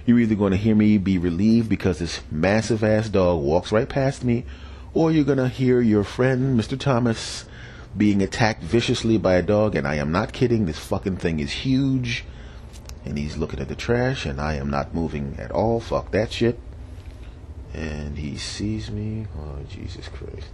You're 0.05 0.19
either 0.19 0.35
going 0.35 0.51
to 0.51 0.57
hear 0.57 0.75
me 0.75 0.97
be 0.97 1.17
relieved 1.17 1.69
because 1.69 1.99
this 1.99 2.21
massive 2.31 2.83
ass 2.83 3.09
dog 3.09 3.41
walks 3.41 3.71
right 3.71 3.87
past 3.87 4.23
me, 4.23 4.45
or 4.93 5.11
you're 5.11 5.23
going 5.23 5.37
to 5.37 5.47
hear 5.47 5.81
your 5.81 6.03
friend, 6.03 6.59
Mr. 6.59 6.79
Thomas, 6.79 7.45
being 7.95 8.21
attacked 8.21 8.63
viciously 8.63 9.17
by 9.17 9.35
a 9.35 9.41
dog. 9.41 9.75
And 9.75 9.87
I 9.87 9.95
am 9.95 10.11
not 10.11 10.33
kidding, 10.33 10.65
this 10.65 10.79
fucking 10.79 11.17
thing 11.17 11.39
is 11.39 11.51
huge. 11.51 12.25
And 13.05 13.17
he's 13.17 13.37
looking 13.37 13.59
at 13.59 13.67
the 13.67 13.75
trash, 13.75 14.25
and 14.25 14.39
I 14.39 14.55
am 14.55 14.69
not 14.69 14.95
moving 14.95 15.35
at 15.37 15.51
all. 15.51 15.79
Fuck 15.79 16.11
that 16.11 16.31
shit. 16.31 16.57
And 17.73 18.17
he 18.17 18.37
sees 18.37 18.89
me. 18.89 19.27
Oh, 19.37 19.59
Jesus 19.67 20.07
Christ. 20.07 20.49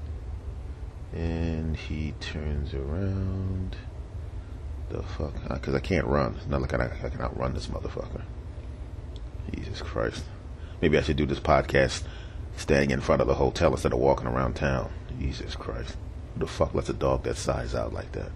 And 1.14 1.76
he 1.78 2.14
turns 2.20 2.74
around. 2.74 3.76
The 4.90 5.04
fuck? 5.04 5.34
Because 5.48 5.76
I 5.76 5.80
can't 5.80 6.08
run. 6.08 6.36
It's 6.38 6.48
not 6.48 6.62
like 6.62 6.74
I, 6.74 6.86
I 7.04 7.10
can 7.10 7.22
outrun 7.22 7.54
this 7.54 7.68
motherfucker. 7.68 8.24
Jesus 9.54 9.82
Christ. 9.82 10.24
Maybe 10.82 10.98
I 10.98 11.02
should 11.02 11.18
do 11.18 11.26
this 11.26 11.40
podcast 11.40 12.04
staying 12.58 12.92
in 12.92 13.02
front 13.02 13.22
of 13.22 13.28
the 13.28 13.36
hotel 13.36 13.72
instead 13.72 13.94
of 13.94 14.00
walking 14.00 14.28
around 14.28 14.56
town. 14.56 14.92
Jesus 15.20 15.56
Christ. 15.56 15.98
The 16.40 16.48
fuck 16.48 16.74
lets 16.74 16.90
a 16.90 16.94
dog 16.94 17.24
that 17.24 17.36
size 17.36 17.76
out 17.76 17.94
like 17.94 18.14
that? 18.14 18.32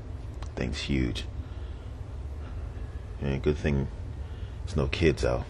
Thing's 0.55 0.77
huge. 0.77 1.25
And 3.21 3.41
good 3.41 3.57
thing 3.57 3.87
there's 4.65 4.75
no 4.75 4.87
kids 4.87 5.23
out. 5.23 5.45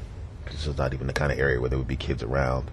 This 0.46 0.68
is 0.68 0.78
not 0.78 0.94
even 0.94 1.08
the 1.08 1.14
kind 1.14 1.32
of 1.32 1.40
area 1.40 1.60
where 1.60 1.70
there 1.70 1.80
would 1.80 1.88
be 1.88 1.96
kids 1.96 2.22
around. 2.22 2.70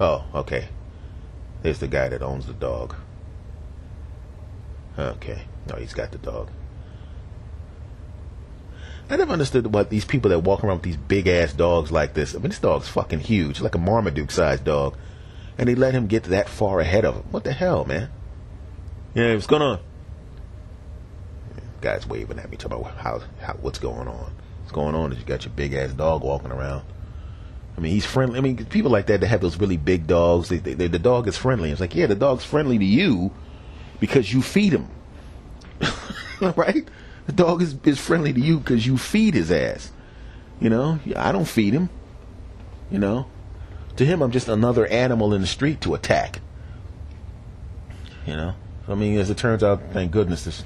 Oh, 0.00 0.24
okay. 0.34 0.68
There's 1.62 1.78
the 1.78 1.88
guy 1.88 2.08
that 2.08 2.22
owns 2.22 2.46
the 2.46 2.52
dog. 2.52 2.94
Okay. 4.98 5.42
No, 5.68 5.76
he's 5.76 5.92
got 5.92 6.12
the 6.12 6.18
dog. 6.18 6.50
I 9.10 9.16
never 9.16 9.32
understood 9.32 9.72
what 9.72 9.90
these 9.90 10.04
people 10.04 10.30
that 10.30 10.40
walk 10.40 10.62
around 10.62 10.78
with 10.78 10.82
these 10.82 10.96
big 10.96 11.26
ass 11.26 11.52
dogs 11.52 11.90
like 11.90 12.14
this. 12.14 12.34
I 12.34 12.38
mean, 12.38 12.50
this 12.50 12.58
dog's 12.58 12.88
fucking 12.88 13.20
huge, 13.20 13.60
like 13.60 13.74
a 13.74 13.78
Marmaduke 13.78 14.30
sized 14.30 14.64
dog. 14.64 14.96
And 15.58 15.68
they 15.68 15.74
let 15.74 15.92
him 15.92 16.06
get 16.06 16.24
that 16.24 16.48
far 16.48 16.80
ahead 16.80 17.04
of 17.04 17.16
him. 17.16 17.24
What 17.30 17.44
the 17.44 17.52
hell, 17.52 17.84
man? 17.84 18.10
Yeah, 19.14 19.34
what's 19.34 19.46
going 19.46 19.62
on? 19.62 19.80
Guy's 21.80 22.06
waving 22.06 22.38
at 22.38 22.50
me, 22.50 22.56
talking 22.56 22.78
about 22.78 22.96
how, 22.96 23.22
how 23.40 23.54
what's 23.54 23.78
going 23.78 24.08
on. 24.08 24.32
What's 24.60 24.72
going 24.72 24.94
on 24.94 25.12
is 25.12 25.18
you 25.18 25.24
got 25.24 25.44
your 25.44 25.52
big 25.54 25.74
ass 25.74 25.92
dog 25.92 26.22
walking 26.22 26.52
around. 26.52 26.84
I 27.76 27.80
mean, 27.80 27.92
he's 27.92 28.04
friendly. 28.04 28.38
I 28.38 28.40
mean, 28.42 28.64
people 28.66 28.90
like 28.90 29.06
that 29.06 29.20
that 29.20 29.26
have 29.28 29.40
those 29.40 29.56
really 29.58 29.76
big 29.76 30.06
dogs, 30.06 30.48
they, 30.48 30.58
they, 30.58 30.74
they, 30.74 30.88
the 30.88 30.98
dog 30.98 31.28
is 31.28 31.36
friendly. 31.36 31.70
It's 31.70 31.80
like, 31.80 31.94
yeah, 31.94 32.06
the 32.06 32.16
dog's 32.16 32.44
friendly 32.44 32.76
to 32.78 32.84
you 32.84 33.30
because 34.00 34.32
you 34.32 34.42
feed 34.42 34.72
him. 34.72 34.88
right? 36.40 36.88
The 37.26 37.32
dog 37.32 37.62
is, 37.62 37.76
is 37.84 38.00
friendly 38.00 38.32
to 38.32 38.40
you 38.40 38.58
because 38.58 38.86
you 38.86 38.98
feed 38.98 39.34
his 39.34 39.52
ass. 39.52 39.92
You 40.60 40.70
know, 40.70 40.98
I 41.14 41.30
don't 41.30 41.44
feed 41.46 41.72
him. 41.72 41.88
You 42.90 42.98
know, 42.98 43.26
to 43.98 44.04
him, 44.04 44.22
I'm 44.22 44.30
just 44.30 44.48
another 44.48 44.86
animal 44.86 45.34
in 45.34 45.40
the 45.40 45.46
street 45.46 45.80
to 45.82 45.94
attack. 45.94 46.40
You 48.26 48.34
know, 48.34 48.54
I 48.88 48.94
mean, 48.94 49.18
as 49.18 49.30
it 49.30 49.36
turns 49.36 49.62
out, 49.62 49.80
thank 49.92 50.12
goodness 50.12 50.44
this 50.44 50.64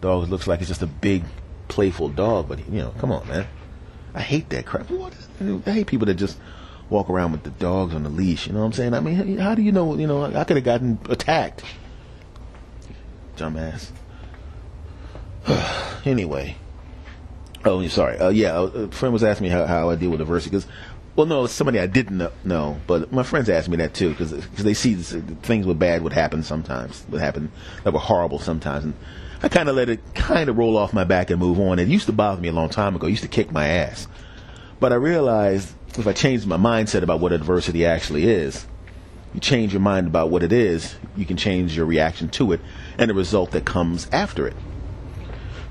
dog 0.00 0.28
looks 0.28 0.46
like 0.46 0.60
it's 0.60 0.68
just 0.68 0.82
a 0.82 0.86
big, 0.86 1.24
playful 1.68 2.08
dog. 2.10 2.48
But 2.48 2.66
you 2.68 2.80
know, 2.80 2.94
come 2.98 3.10
on, 3.10 3.26
man. 3.28 3.46
I 4.14 4.20
hate 4.20 4.50
that 4.50 4.66
crap. 4.66 4.90
What? 4.90 5.14
I 5.40 5.70
hate 5.70 5.86
people 5.86 6.06
that 6.06 6.14
just 6.14 6.38
walk 6.90 7.10
around 7.10 7.32
with 7.32 7.42
the 7.42 7.50
dogs 7.50 7.94
on 7.94 8.02
the 8.02 8.10
leash. 8.10 8.46
You 8.46 8.52
know 8.52 8.60
what 8.60 8.66
I'm 8.66 8.72
saying? 8.72 8.94
I 8.94 9.00
mean, 9.00 9.38
how 9.38 9.54
do 9.54 9.62
you 9.62 9.72
know? 9.72 9.96
You 9.96 10.06
know, 10.06 10.24
I 10.24 10.44
could 10.44 10.56
have 10.56 10.64
gotten 10.64 10.98
attacked. 11.08 11.64
Dumbass. 13.36 13.90
anyway. 16.04 16.56
Oh, 17.64 17.86
sorry. 17.88 18.18
Uh, 18.18 18.28
yeah, 18.28 18.68
a 18.74 18.88
friend 18.88 19.12
was 19.12 19.24
asking 19.24 19.44
me 19.44 19.50
how, 19.50 19.64
how 19.66 19.88
I 19.88 19.96
deal 19.96 20.10
with 20.10 20.20
adversity 20.20 20.50
because, 20.50 20.68
well, 21.16 21.26
no, 21.26 21.46
somebody 21.46 21.78
I 21.78 21.86
didn't 21.86 22.22
know, 22.44 22.80
but 22.86 23.12
my 23.12 23.22
friends 23.22 23.48
asked 23.48 23.68
me 23.68 23.76
that 23.76 23.94
too 23.94 24.10
because 24.10 24.32
they 24.56 24.74
see 24.74 24.94
this, 24.94 25.12
things 25.42 25.66
were 25.66 25.74
bad 25.74 26.02
would 26.02 26.12
happen 26.12 26.42
sometimes, 26.42 27.04
would 27.08 27.20
happen 27.20 27.52
that 27.84 27.92
were 27.92 28.00
horrible 28.00 28.38
sometimes, 28.38 28.84
and 28.84 28.94
I 29.42 29.48
kind 29.48 29.68
of 29.68 29.76
let 29.76 29.88
it 29.88 30.00
kind 30.14 30.48
of 30.48 30.58
roll 30.58 30.76
off 30.76 30.92
my 30.92 31.04
back 31.04 31.30
and 31.30 31.38
move 31.38 31.60
on. 31.60 31.78
It 31.78 31.88
used 31.88 32.06
to 32.06 32.12
bother 32.12 32.40
me 32.40 32.48
a 32.48 32.52
long 32.52 32.70
time 32.70 32.96
ago. 32.96 33.06
It 33.06 33.10
used 33.10 33.22
to 33.22 33.28
kick 33.28 33.52
my 33.52 33.68
ass, 33.68 34.08
but 34.80 34.92
I 34.92 34.96
realized 34.96 35.72
if 35.98 36.06
I 36.06 36.12
changed 36.12 36.46
my 36.46 36.56
mindset 36.56 37.02
about 37.02 37.20
what 37.20 37.32
adversity 37.32 37.86
actually 37.86 38.28
is, 38.28 38.66
you 39.32 39.40
change 39.40 39.72
your 39.72 39.80
mind 39.80 40.06
about 40.06 40.30
what 40.30 40.42
it 40.42 40.52
is, 40.52 40.96
you 41.16 41.26
can 41.26 41.36
change 41.36 41.76
your 41.76 41.86
reaction 41.86 42.28
to 42.30 42.52
it 42.52 42.60
and 42.98 43.10
the 43.10 43.14
result 43.14 43.50
that 43.52 43.64
comes 43.64 44.08
after 44.10 44.46
it. 44.46 44.56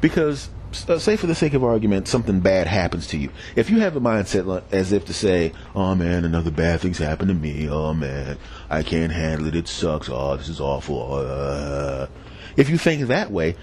Because, 0.02 0.50
say 0.74 1.16
for 1.16 1.28
the 1.28 1.36
sake 1.36 1.54
of 1.54 1.64
argument, 1.64 2.08
something 2.08 2.40
bad 2.40 2.68
happens 2.68 3.08
to 3.08 3.18
you. 3.18 3.30
If 3.56 3.70
you 3.70 3.80
have 3.80 3.96
a 3.96 4.02
mindset 4.02 4.64
as 4.72 4.92
if 4.92 5.06
to 5.06 5.14
say, 5.14 5.54
"Oh 5.76 5.96
man, 5.96 6.26
another 6.26 6.52
bad 6.52 6.82
thing's 6.82 6.98
happened 6.98 7.30
to 7.30 7.34
me. 7.34 7.70
Oh 7.70 7.94
man, 7.94 8.38
I 8.70 8.84
can't 8.84 9.12
handle 9.12 9.48
it. 9.48 9.56
It 9.56 9.68
sucks. 9.68 10.10
Oh, 10.10 10.36
this 10.38 10.50
is 10.50 10.60
awful." 10.60 11.14
Uh, 11.14 12.08
if 12.56 12.70
you 12.70 12.78
think 12.78 13.08
that 13.08 13.32
way, 13.32 13.56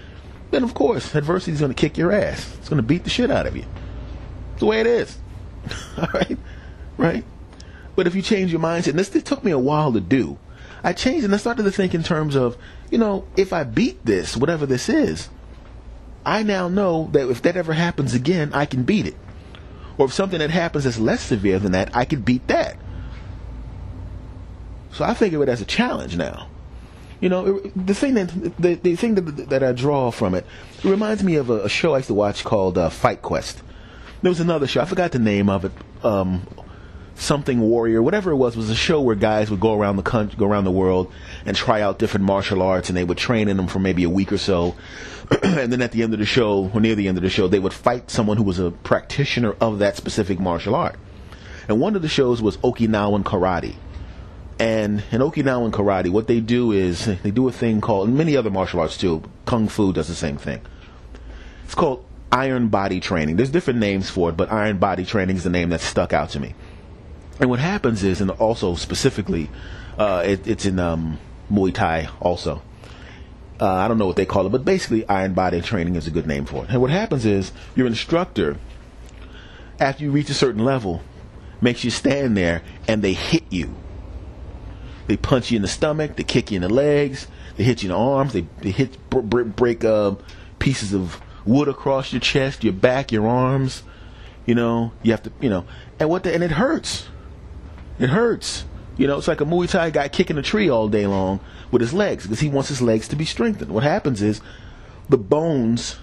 then 0.51 0.63
of 0.63 0.73
course 0.73 1.15
adversity 1.15 1.53
is 1.53 1.59
going 1.59 1.73
to 1.73 1.79
kick 1.79 1.97
your 1.97 2.11
ass. 2.11 2.55
It's 2.59 2.69
going 2.69 2.81
to 2.81 2.87
beat 2.87 3.03
the 3.03 3.09
shit 3.09 3.31
out 3.31 3.47
of 3.47 3.55
you. 3.55 3.65
It's 4.51 4.59
the 4.59 4.65
way 4.65 4.81
it 4.81 4.87
is. 4.87 5.17
All 5.97 6.09
right, 6.13 6.37
right. 6.97 7.23
But 7.95 8.07
if 8.07 8.15
you 8.15 8.21
change 8.21 8.51
your 8.51 8.61
mindset, 8.61 8.89
and 8.89 8.99
this, 8.99 9.09
this 9.09 9.23
took 9.23 9.43
me 9.43 9.51
a 9.51 9.59
while 9.59 9.93
to 9.93 10.01
do. 10.01 10.37
I 10.83 10.93
changed 10.93 11.25
and 11.25 11.33
I 11.33 11.37
started 11.37 11.63
to 11.63 11.71
think 11.71 11.93
in 11.93 12.03
terms 12.03 12.35
of, 12.35 12.57
you 12.89 12.97
know, 12.97 13.25
if 13.37 13.53
I 13.53 13.63
beat 13.63 14.03
this, 14.05 14.35
whatever 14.35 14.65
this 14.65 14.89
is, 14.89 15.29
I 16.25 16.43
now 16.43 16.67
know 16.67 17.09
that 17.13 17.29
if 17.29 17.41
that 17.43 17.57
ever 17.57 17.73
happens 17.73 18.13
again, 18.13 18.51
I 18.53 18.65
can 18.65 18.83
beat 18.83 19.07
it. 19.07 19.15
Or 19.97 20.05
if 20.05 20.13
something 20.13 20.39
that 20.39 20.49
happens 20.49 20.83
that's 20.83 20.99
less 20.99 21.21
severe 21.21 21.59
than 21.59 21.71
that, 21.73 21.95
I 21.95 22.05
can 22.05 22.21
beat 22.21 22.47
that. 22.47 22.77
So 24.93 25.05
I 25.05 25.13
think 25.13 25.33
of 25.33 25.41
it 25.41 25.49
as 25.49 25.61
a 25.61 25.65
challenge 25.65 26.17
now. 26.17 26.47
You 27.19 27.29
know, 27.29 27.59
the 27.59 27.93
thing 27.93 28.15
that 28.15 28.29
the, 28.59 28.75
the 28.75 28.95
thing 28.95 29.15
that, 29.15 29.49
that 29.49 29.63
I 29.63 29.71
draw 29.73 30.11
from 30.11 30.33
it, 30.33 30.45
it 30.79 30.85
reminds 30.85 31.23
me 31.23 31.35
of 31.35 31.49
a, 31.49 31.65
a 31.65 31.69
show 31.69 31.93
I 31.93 31.97
used 31.97 32.07
to 32.07 32.13
watch 32.13 32.43
called 32.43 32.77
uh, 32.77 32.89
Fight 32.89 33.21
Quest. 33.21 33.61
There 34.21 34.29
was 34.29 34.39
another 34.39 34.67
show 34.67 34.81
I 34.81 34.85
forgot 34.85 35.11
the 35.11 35.19
name 35.19 35.49
of 35.49 35.65
it. 35.65 35.71
Um, 36.03 36.47
something 37.15 37.59
warrior, 37.59 38.01
whatever 38.01 38.31
it 38.31 38.35
was, 38.35 38.55
was 38.55 38.69
a 38.69 38.75
show 38.75 39.01
where 39.01 39.15
guys 39.15 39.49
would 39.51 39.59
go 39.59 39.77
around 39.77 39.97
the 39.97 40.03
country, 40.03 40.37
go 40.37 40.45
around 40.45 40.63
the 40.63 40.71
world, 40.71 41.11
and 41.45 41.55
try 41.55 41.81
out 41.81 41.99
different 41.99 42.25
martial 42.25 42.61
arts, 42.61 42.89
and 42.89 42.97
they 42.97 43.03
would 43.03 43.17
train 43.17 43.47
in 43.47 43.57
them 43.57 43.67
for 43.67 43.79
maybe 43.79 44.03
a 44.03 44.09
week 44.09 44.31
or 44.31 44.37
so, 44.37 44.75
and 45.43 45.71
then 45.71 45.81
at 45.81 45.91
the 45.91 46.03
end 46.03 46.13
of 46.13 46.19
the 46.19 46.25
show, 46.25 46.69
or 46.73 46.81
near 46.81 46.95
the 46.95 47.07
end 47.07 47.17
of 47.17 47.23
the 47.23 47.29
show, 47.29 47.47
they 47.47 47.59
would 47.59 47.73
fight 47.73 48.09
someone 48.09 48.37
who 48.37 48.43
was 48.43 48.59
a 48.59 48.71
practitioner 48.71 49.53
of 49.61 49.79
that 49.79 49.95
specific 49.95 50.39
martial 50.39 50.75
art. 50.75 50.97
And 51.67 51.79
one 51.79 51.95
of 51.95 52.01
the 52.01 52.09
shows 52.09 52.41
was 52.41 52.57
Okinawan 52.57 53.23
karate. 53.23 53.75
And 54.59 55.03
in 55.11 55.21
Okinawan 55.21 55.71
karate, 55.71 56.09
what 56.09 56.27
they 56.27 56.39
do 56.39 56.71
is 56.71 57.05
they 57.05 57.31
do 57.31 57.47
a 57.47 57.51
thing 57.51 57.81
called, 57.81 58.09
and 58.09 58.17
many 58.17 58.35
other 58.35 58.49
martial 58.49 58.79
arts 58.79 58.97
too. 58.97 59.23
Kung 59.45 59.67
Fu 59.67 59.93
does 59.93 60.07
the 60.07 60.15
same 60.15 60.37
thing. 60.37 60.61
It's 61.63 61.75
called 61.75 62.05
iron 62.31 62.67
body 62.69 62.99
training. 62.99 63.37
There's 63.37 63.49
different 63.49 63.79
names 63.79 64.09
for 64.09 64.29
it, 64.29 64.37
but 64.37 64.51
iron 64.51 64.77
body 64.77 65.05
training 65.05 65.37
is 65.37 65.43
the 65.43 65.49
name 65.49 65.69
that 65.69 65.81
stuck 65.81 66.13
out 66.13 66.31
to 66.31 66.39
me. 66.39 66.53
And 67.41 67.49
what 67.49 67.59
happens 67.59 68.03
is, 68.03 68.21
and 68.21 68.29
also 68.29 68.75
specifically, 68.75 69.49
uh, 69.97 70.21
it, 70.23 70.47
it's 70.47 70.65
in 70.65 70.77
um, 70.77 71.17
Muay 71.51 71.73
Thai 71.73 72.07
also. 72.19 72.61
Uh, 73.59 73.67
I 73.67 73.87
don't 73.87 73.97
know 73.97 74.05
what 74.05 74.15
they 74.15 74.27
call 74.27 74.45
it, 74.45 74.51
but 74.51 74.63
basically, 74.63 75.07
iron 75.09 75.33
body 75.33 75.59
training 75.61 75.95
is 75.95 76.05
a 76.05 76.11
good 76.11 76.27
name 76.27 76.45
for 76.45 76.63
it. 76.63 76.69
And 76.69 76.81
what 76.81 76.91
happens 76.91 77.25
is, 77.25 77.51
your 77.75 77.87
instructor, 77.87 78.57
after 79.79 80.03
you 80.03 80.11
reach 80.11 80.29
a 80.29 80.35
certain 80.35 80.63
level, 80.63 81.01
makes 81.61 81.83
you 81.83 81.89
stand 81.89 82.37
there 82.37 82.61
and 82.87 83.01
they 83.01 83.13
hit 83.13 83.43
you. 83.49 83.75
They 85.07 85.17
punch 85.17 85.49
you 85.49 85.55
in 85.55 85.61
the 85.63 85.67
stomach, 85.67 86.15
they 86.15 86.23
kick 86.23 86.51
you 86.51 86.57
in 86.57 86.61
the 86.61 86.69
legs, 86.69 87.27
they 87.57 87.63
hit 87.63 87.81
you 87.81 87.89
in 87.89 87.95
the 87.95 87.99
arms, 87.99 88.33
they, 88.33 88.45
they 88.61 88.71
hit 88.71 88.97
break 89.09 89.83
uh, 89.83 90.15
pieces 90.59 90.93
of 90.93 91.19
wood 91.43 91.67
across 91.67 92.13
your 92.13 92.19
chest, 92.19 92.63
your 92.63 92.73
back, 92.73 93.11
your 93.11 93.27
arms. 93.27 93.81
You 94.45 94.55
know, 94.55 94.91
you 95.03 95.11
have 95.11 95.23
to, 95.23 95.31
you 95.39 95.49
know, 95.49 95.65
and 95.99 96.09
what 96.09 96.23
the, 96.23 96.33
and 96.33 96.43
it 96.43 96.51
hurts. 96.51 97.07
It 97.99 98.09
hurts. 98.09 98.65
You 98.97 99.07
know, 99.07 99.17
it's 99.17 99.27
like 99.27 99.41
a 99.41 99.45
Muay 99.45 99.69
Thai 99.69 99.89
guy 99.89 100.07
kicking 100.09 100.37
a 100.37 100.41
tree 100.41 100.69
all 100.69 100.87
day 100.87 101.07
long 101.07 101.39
with 101.71 101.81
his 101.81 101.93
legs 101.93 102.23
because 102.23 102.39
he 102.39 102.49
wants 102.49 102.69
his 102.69 102.81
legs 102.81 103.07
to 103.09 103.15
be 103.15 103.25
strengthened. 103.25 103.71
What 103.71 103.83
happens 103.83 104.21
is 104.21 104.41
the 105.09 105.17
bones 105.17 105.97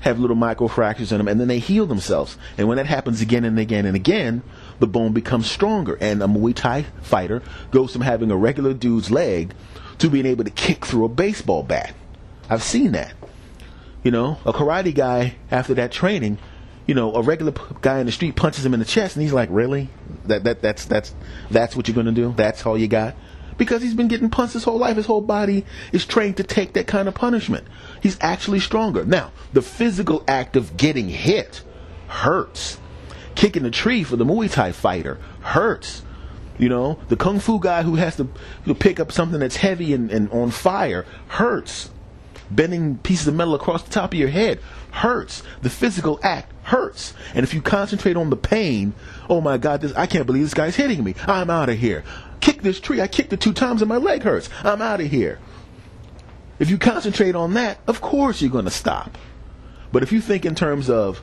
have 0.00 0.20
little 0.20 0.36
micro 0.36 0.68
fractures 0.68 1.10
in 1.10 1.18
them 1.18 1.26
and 1.26 1.40
then 1.40 1.48
they 1.48 1.58
heal 1.58 1.86
themselves. 1.86 2.38
And 2.56 2.68
when 2.68 2.76
that 2.76 2.86
happens 2.86 3.20
again 3.20 3.44
and 3.44 3.58
again 3.58 3.86
and 3.86 3.96
again, 3.96 4.42
the 4.78 4.86
bone 4.86 5.12
becomes 5.12 5.50
stronger. 5.50 5.98
And 6.00 6.22
a 6.22 6.26
Muay 6.26 6.54
Thai 6.54 6.84
fighter 7.02 7.42
goes 7.72 7.92
from 7.92 8.02
having 8.02 8.30
a 8.30 8.36
regular 8.36 8.72
dude's 8.72 9.10
leg 9.10 9.52
to 9.98 10.08
being 10.08 10.26
able 10.26 10.44
to 10.44 10.50
kick 10.50 10.84
through 10.84 11.06
a 11.06 11.08
baseball 11.08 11.62
bat. 11.62 11.94
I've 12.48 12.62
seen 12.62 12.92
that. 12.92 13.14
You 14.04 14.12
know, 14.12 14.38
a 14.44 14.52
karate 14.52 14.94
guy 14.94 15.34
after 15.50 15.74
that 15.74 15.90
training, 15.90 16.38
you 16.86 16.94
know, 16.94 17.14
a 17.14 17.22
regular 17.22 17.52
guy 17.80 17.98
in 17.98 18.06
the 18.06 18.12
street 18.12 18.36
punches 18.36 18.64
him 18.64 18.72
in 18.72 18.80
the 18.80 18.86
chest, 18.86 19.16
and 19.16 19.22
he's 19.22 19.32
like, 19.32 19.48
"Really? 19.50 19.88
That 20.26 20.44
that 20.44 20.62
that's 20.62 20.84
that's 20.84 21.14
that's 21.50 21.76
what 21.76 21.88
you're 21.88 21.94
gonna 21.94 22.12
do? 22.12 22.32
That's 22.36 22.64
all 22.64 22.78
you 22.78 22.88
got?" 22.88 23.16
Because 23.58 23.82
he's 23.82 23.94
been 23.94 24.08
getting 24.08 24.30
punched 24.30 24.52
his 24.52 24.64
whole 24.64 24.78
life. 24.78 24.96
His 24.96 25.06
whole 25.06 25.22
body 25.22 25.64
is 25.90 26.04
trained 26.04 26.36
to 26.36 26.42
take 26.42 26.74
that 26.74 26.86
kind 26.86 27.08
of 27.08 27.14
punishment. 27.14 27.66
He's 28.02 28.18
actually 28.20 28.60
stronger. 28.60 29.04
Now, 29.04 29.32
the 29.52 29.62
physical 29.62 30.22
act 30.28 30.56
of 30.56 30.76
getting 30.76 31.08
hit 31.08 31.62
hurts. 32.08 32.78
Kicking 33.34 33.64
a 33.64 33.70
tree 33.70 34.04
for 34.04 34.16
the 34.16 34.24
Muay 34.24 34.50
Thai 34.50 34.72
fighter 34.72 35.18
hurts. 35.40 36.02
You 36.58 36.68
know, 36.68 36.98
the 37.08 37.16
kung 37.16 37.38
fu 37.38 37.58
guy 37.58 37.82
who 37.82 37.96
has 37.96 38.16
to, 38.16 38.28
to 38.64 38.74
pick 38.74 38.98
up 38.98 39.12
something 39.12 39.40
that's 39.40 39.56
heavy 39.56 39.92
and, 39.92 40.10
and 40.10 40.30
on 40.30 40.50
fire 40.50 41.04
hurts. 41.28 41.90
Bending 42.50 42.98
pieces 42.98 43.26
of 43.26 43.34
metal 43.34 43.54
across 43.54 43.82
the 43.82 43.90
top 43.90 44.12
of 44.12 44.18
your 44.18 44.28
head 44.28 44.60
hurts. 44.92 45.42
The 45.62 45.70
physical 45.70 46.20
act 46.22 46.52
hurts. 46.64 47.12
And 47.34 47.44
if 47.44 47.52
you 47.52 47.60
concentrate 47.60 48.16
on 48.16 48.30
the 48.30 48.36
pain, 48.36 48.94
oh 49.28 49.40
my 49.40 49.58
God, 49.58 49.80
this, 49.80 49.92
I 49.94 50.06
can't 50.06 50.26
believe 50.26 50.44
this 50.44 50.54
guy's 50.54 50.76
hitting 50.76 51.02
me. 51.04 51.14
I'm 51.26 51.50
out 51.50 51.68
of 51.68 51.78
here. 51.78 52.04
Kick 52.40 52.62
this 52.62 52.80
tree. 52.80 53.00
I 53.00 53.08
kicked 53.08 53.32
it 53.32 53.40
two 53.40 53.52
times 53.52 53.82
and 53.82 53.88
my 53.88 53.96
leg 53.96 54.22
hurts. 54.22 54.48
I'm 54.62 54.80
out 54.80 55.00
of 55.00 55.10
here. 55.10 55.38
If 56.58 56.70
you 56.70 56.78
concentrate 56.78 57.34
on 57.34 57.54
that, 57.54 57.78
of 57.86 58.00
course 58.00 58.40
you're 58.40 58.50
going 58.50 58.64
to 58.64 58.70
stop. 58.70 59.18
But 59.92 60.02
if 60.02 60.12
you 60.12 60.20
think 60.20 60.44
in 60.44 60.54
terms 60.54 60.88
of, 60.88 61.22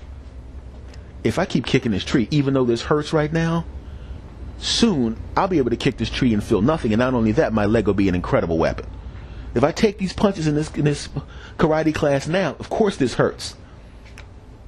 if 1.24 1.40
I 1.40 1.46
keep 1.46 1.66
kicking 1.66 1.92
this 1.92 2.04
tree, 2.04 2.28
even 2.32 2.54
though 2.54 2.66
this 2.66 2.82
hurts 2.84 3.14
right 3.14 3.32
now, 3.32 3.66
soon 4.58 5.18
I'll 5.36 5.48
be 5.48 5.58
able 5.58 5.72
to 5.72 5.78
kick 5.78 5.98
this 5.98 6.10
tree 6.10 6.34
and 6.34 6.44
feel 6.44 6.62
nothing. 6.62 6.94
And 6.94 7.00
not 7.00 7.14
only 7.14 7.32
that, 7.34 7.54
my 7.54 7.66
leg 7.66 7.88
will 7.88 7.94
be 7.94 8.10
an 8.10 8.16
incredible 8.16 8.58
weapon. 8.58 8.86
If 9.56 9.64
I 9.64 9.72
take 9.72 9.98
these 9.98 10.14
punches 10.14 10.48
in 10.48 10.56
this 10.56 10.72
in 10.72 10.86
this 10.86 11.10
karate 11.58 11.94
class 11.94 12.28
now, 12.28 12.56
of 12.60 12.70
course 12.70 12.98
this 12.98 13.16
hurts. 13.16 13.56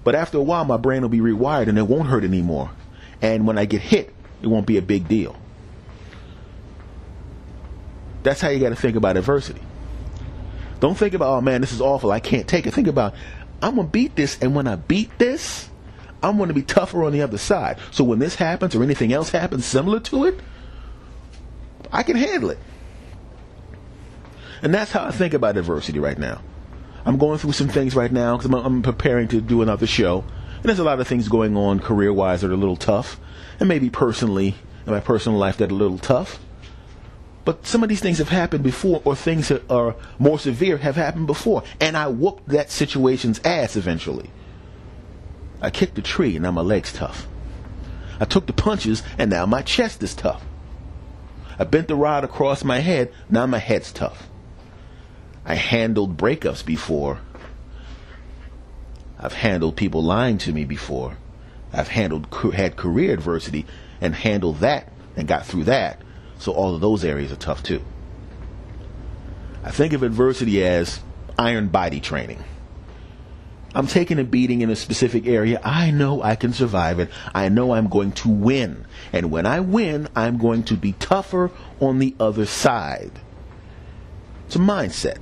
But 0.03 0.13
after 0.13 0.37
a 0.37 0.43
while, 0.43 0.65
my 0.65 0.77
brain 0.77 1.01
will 1.01 1.09
be 1.09 1.19
rewired 1.19 1.67
and 1.67 1.77
it 1.77 1.87
won't 1.87 2.07
hurt 2.07 2.23
anymore. 2.23 2.69
And 3.21 3.47
when 3.47 3.57
I 3.57 3.65
get 3.65 3.81
hit, 3.81 4.13
it 4.41 4.47
won't 4.47 4.67
be 4.67 4.77
a 4.77 4.81
big 4.81 5.07
deal. 5.07 5.35
That's 8.21 8.41
how 8.41 8.49
you 8.49 8.59
got 8.59 8.69
to 8.69 8.75
think 8.75 8.95
about 8.95 9.17
adversity. 9.17 9.61
Don't 10.79 10.95
think 10.95 11.13
about, 11.15 11.37
oh 11.37 11.41
man, 11.41 11.61
this 11.61 11.71
is 11.71 11.81
awful. 11.81 12.11
I 12.11 12.19
can't 12.19 12.47
take 12.47 12.67
it. 12.67 12.73
Think 12.73 12.87
about, 12.87 13.15
I'm 13.61 13.75
going 13.75 13.87
to 13.87 13.91
beat 13.91 14.15
this. 14.15 14.37
And 14.41 14.53
when 14.55 14.67
I 14.67 14.75
beat 14.75 15.17
this, 15.17 15.69
I'm 16.21 16.37
going 16.37 16.49
to 16.49 16.53
be 16.53 16.61
tougher 16.61 17.03
on 17.03 17.11
the 17.11 17.21
other 17.21 17.37
side. 17.37 17.79
So 17.91 18.03
when 18.03 18.19
this 18.19 18.35
happens 18.35 18.75
or 18.75 18.83
anything 18.83 19.13
else 19.13 19.29
happens 19.29 19.65
similar 19.65 19.99
to 20.01 20.25
it, 20.25 20.39
I 21.91 22.03
can 22.03 22.15
handle 22.15 22.49
it. 22.51 22.59
And 24.65 24.73
that's 24.73 24.91
how 24.91 25.03
I 25.03 25.11
think 25.11 25.35
about 25.35 25.57
adversity 25.57 25.99
right 25.99 26.17
now. 26.17 26.41
I'm 27.05 27.19
going 27.19 27.37
through 27.37 27.51
some 27.51 27.67
things 27.67 27.95
right 27.95 28.11
now 28.11 28.35
because 28.35 28.51
I'm, 28.51 28.55
I'm 28.55 28.81
preparing 28.81 29.27
to 29.27 29.39
do 29.39 29.61
another 29.61 29.85
show. 29.85 30.21
And 30.55 30.63
there's 30.63 30.79
a 30.79 30.83
lot 30.83 30.99
of 30.99 31.07
things 31.07 31.27
going 31.27 31.55
on 31.55 31.79
career 31.79 32.11
wise 32.11 32.41
that 32.41 32.49
are 32.49 32.55
a 32.55 32.57
little 32.57 32.75
tough. 32.75 33.19
And 33.59 33.69
maybe 33.69 33.91
personally, 33.91 34.55
in 34.87 34.91
my 34.91 35.01
personal 35.01 35.37
life, 35.37 35.57
that 35.57 35.69
are 35.69 35.75
a 35.75 35.77
little 35.77 35.99
tough. 35.99 36.39
But 37.43 37.67
some 37.67 37.83
of 37.83 37.89
these 37.89 37.99
things 37.99 38.17
have 38.17 38.29
happened 38.29 38.63
before, 38.63 39.03
or 39.05 39.15
things 39.15 39.49
that 39.49 39.69
are 39.69 39.97
more 40.17 40.39
severe 40.39 40.77
have 40.77 40.95
happened 40.95 41.27
before. 41.27 41.61
And 41.79 41.95
I 41.95 42.07
whooped 42.07 42.47
that 42.47 42.71
situation's 42.71 43.39
ass 43.45 43.75
eventually. 43.75 44.31
I 45.61 45.69
kicked 45.69 45.93
the 45.93 46.01
tree, 46.01 46.37
and 46.37 46.41
now 46.41 46.49
my 46.49 46.61
leg's 46.61 46.91
tough. 46.91 47.27
I 48.19 48.25
took 48.25 48.47
the 48.47 48.53
punches, 48.53 49.03
and 49.19 49.29
now 49.29 49.45
my 49.45 49.61
chest 49.61 50.01
is 50.01 50.15
tough. 50.15 50.43
I 51.59 51.65
bent 51.65 51.87
the 51.87 51.95
rod 51.95 52.23
across 52.23 52.63
my 52.63 52.79
head, 52.79 53.13
now 53.29 53.45
my 53.45 53.59
head's 53.59 53.91
tough. 53.91 54.27
I 55.45 55.55
handled 55.55 56.17
breakups 56.17 56.65
before. 56.65 57.19
I've 59.19 59.33
handled 59.33 59.75
people 59.75 60.03
lying 60.03 60.37
to 60.39 60.51
me 60.51 60.65
before. 60.65 61.17
I've 61.71 61.87
handled 61.87 62.33
had 62.53 62.75
career 62.75 63.13
adversity 63.13 63.65
and 64.01 64.15
handled 64.15 64.59
that 64.59 64.91
and 65.15 65.27
got 65.27 65.45
through 65.45 65.65
that. 65.65 66.01
So 66.37 66.51
all 66.51 66.75
of 66.75 66.81
those 66.81 67.03
areas 67.03 67.31
are 67.31 67.37
tough 67.37 67.63
too. 67.63 67.81
I 69.63 69.71
think 69.71 69.93
of 69.93 70.03
adversity 70.03 70.63
as 70.65 70.99
iron 71.37 71.67
body 71.67 71.99
training. 71.99 72.43
I'm 73.73 73.87
taking 73.87 74.19
a 74.19 74.23
beating 74.23 74.61
in 74.61 74.69
a 74.69 74.75
specific 74.75 75.27
area. 75.27 75.59
I 75.63 75.91
know 75.91 76.21
I 76.21 76.35
can 76.35 76.53
survive 76.53 76.99
it. 76.99 77.09
I 77.33 77.49
know 77.49 77.73
I'm 77.73 77.89
going 77.89 78.13
to 78.13 78.29
win. 78.29 78.85
And 79.11 79.31
when 79.31 79.45
I 79.45 79.59
win, 79.59 80.07
I'm 80.15 80.37
going 80.37 80.63
to 80.65 80.75
be 80.75 80.93
tougher 80.93 81.51
on 81.81 81.99
the 81.99 82.15
other 82.19 82.45
side. 82.45 83.11
It's 84.45 84.55
a 84.55 84.59
mindset. 84.59 85.17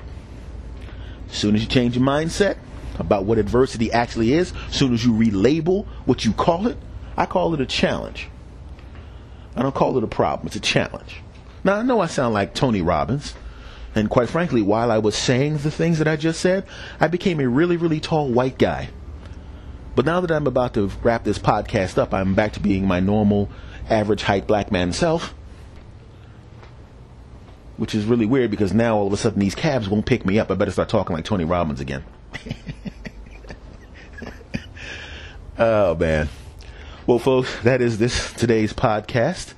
Soon 1.34 1.56
as 1.56 1.62
you 1.62 1.68
change 1.68 1.96
your 1.96 2.06
mindset 2.06 2.58
about 3.00 3.26
what 3.26 3.40
adversity 3.40 3.92
actually 3.92 4.34
is, 4.34 4.54
soon 4.70 4.94
as 4.94 5.04
you 5.04 5.12
relabel 5.12 5.88
what 6.06 6.24
you 6.24 6.32
call 6.32 6.68
it, 6.68 6.78
I 7.18 7.26
call 7.26 7.54
it 7.56 7.62
a 7.62 7.66
challenge. 7.66 8.30
I 9.56 9.64
don't 9.64 9.74
call 9.74 9.98
it 9.98 10.04
a 10.04 10.08
problem, 10.08 10.48
it's 10.48 10.56
a 10.56 10.60
challenge. 10.60 11.22
Now, 11.64 11.76
I 11.76 11.82
know 11.82 12.02
I 12.02 12.06
sound 12.06 12.34
like 12.36 12.54
Tony 12.54 12.82
Robbins, 12.82 13.34
and 13.96 14.10
quite 14.10 14.30
frankly, 14.30 14.62
while 14.62 14.92
I 14.92 15.00
was 15.00 15.16
saying 15.16 15.58
the 15.58 15.72
things 15.72 15.98
that 15.98 16.08
I 16.08 16.18
just 16.18 16.40
said, 16.40 16.66
I 17.00 17.08
became 17.08 17.40
a 17.40 17.48
really, 17.48 17.78
really 17.78 18.00
tall 18.00 18.30
white 18.30 18.60
guy. 18.60 18.90
But 19.96 20.06
now 20.06 20.22
that 20.22 20.32
I'm 20.32 20.48
about 20.48 20.76
to 20.76 20.92
wrap 21.02 21.24
this 21.24 21.40
podcast 21.40 21.98
up, 21.98 22.14
I'm 22.14 22.36
back 22.36 22.54
to 22.54 22.60
being 22.60 22.88
my 22.88 23.00
normal, 23.00 23.50
average 23.90 24.24
height 24.24 24.46
black 24.46 24.72
man 24.72 24.94
self. 24.94 25.34
Which 27.78 27.96
is 27.96 28.06
really 28.06 28.26
weird 28.26 28.52
because 28.52 28.74
now 28.74 28.98
all 28.98 29.08
of 29.08 29.14
a 29.14 29.18
sudden 29.18 29.40
these 29.40 29.56
cabs 29.56 29.90
won't 29.90 30.06
pick 30.06 30.26
me 30.26 30.40
up. 30.40 30.52
I 30.52 30.56
better 30.56 30.72
start 30.72 30.90
talking 30.90 31.16
like 31.16 31.26
Tony 31.26 31.44
Robbins 31.44 31.80
again. 31.80 32.04
oh 35.58 35.96
man. 35.96 36.30
Well, 37.08 37.20
folks, 37.20 37.62
that 37.64 37.82
is 37.82 37.98
this 37.98 38.32
today's 38.34 38.74
podcast. 38.74 39.54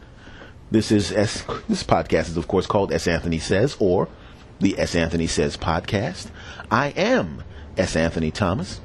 This 0.72 0.92
is 0.92 1.12
S. 1.12 1.44
This 1.68 1.84
podcast 1.84 2.30
is 2.30 2.38
of 2.38 2.48
course 2.48 2.66
called 2.66 2.94
S. 2.94 3.08
Anthony 3.08 3.40
Says 3.40 3.76
or 3.80 4.08
the 4.60 4.80
S. 4.80 4.96
Anthony 4.96 5.28
Says 5.28 5.58
podcast. 5.58 6.28
I 6.72 6.88
am 6.90 7.44
S. 7.78 7.96
Anthony 7.96 8.32
Thomas. 8.32 8.80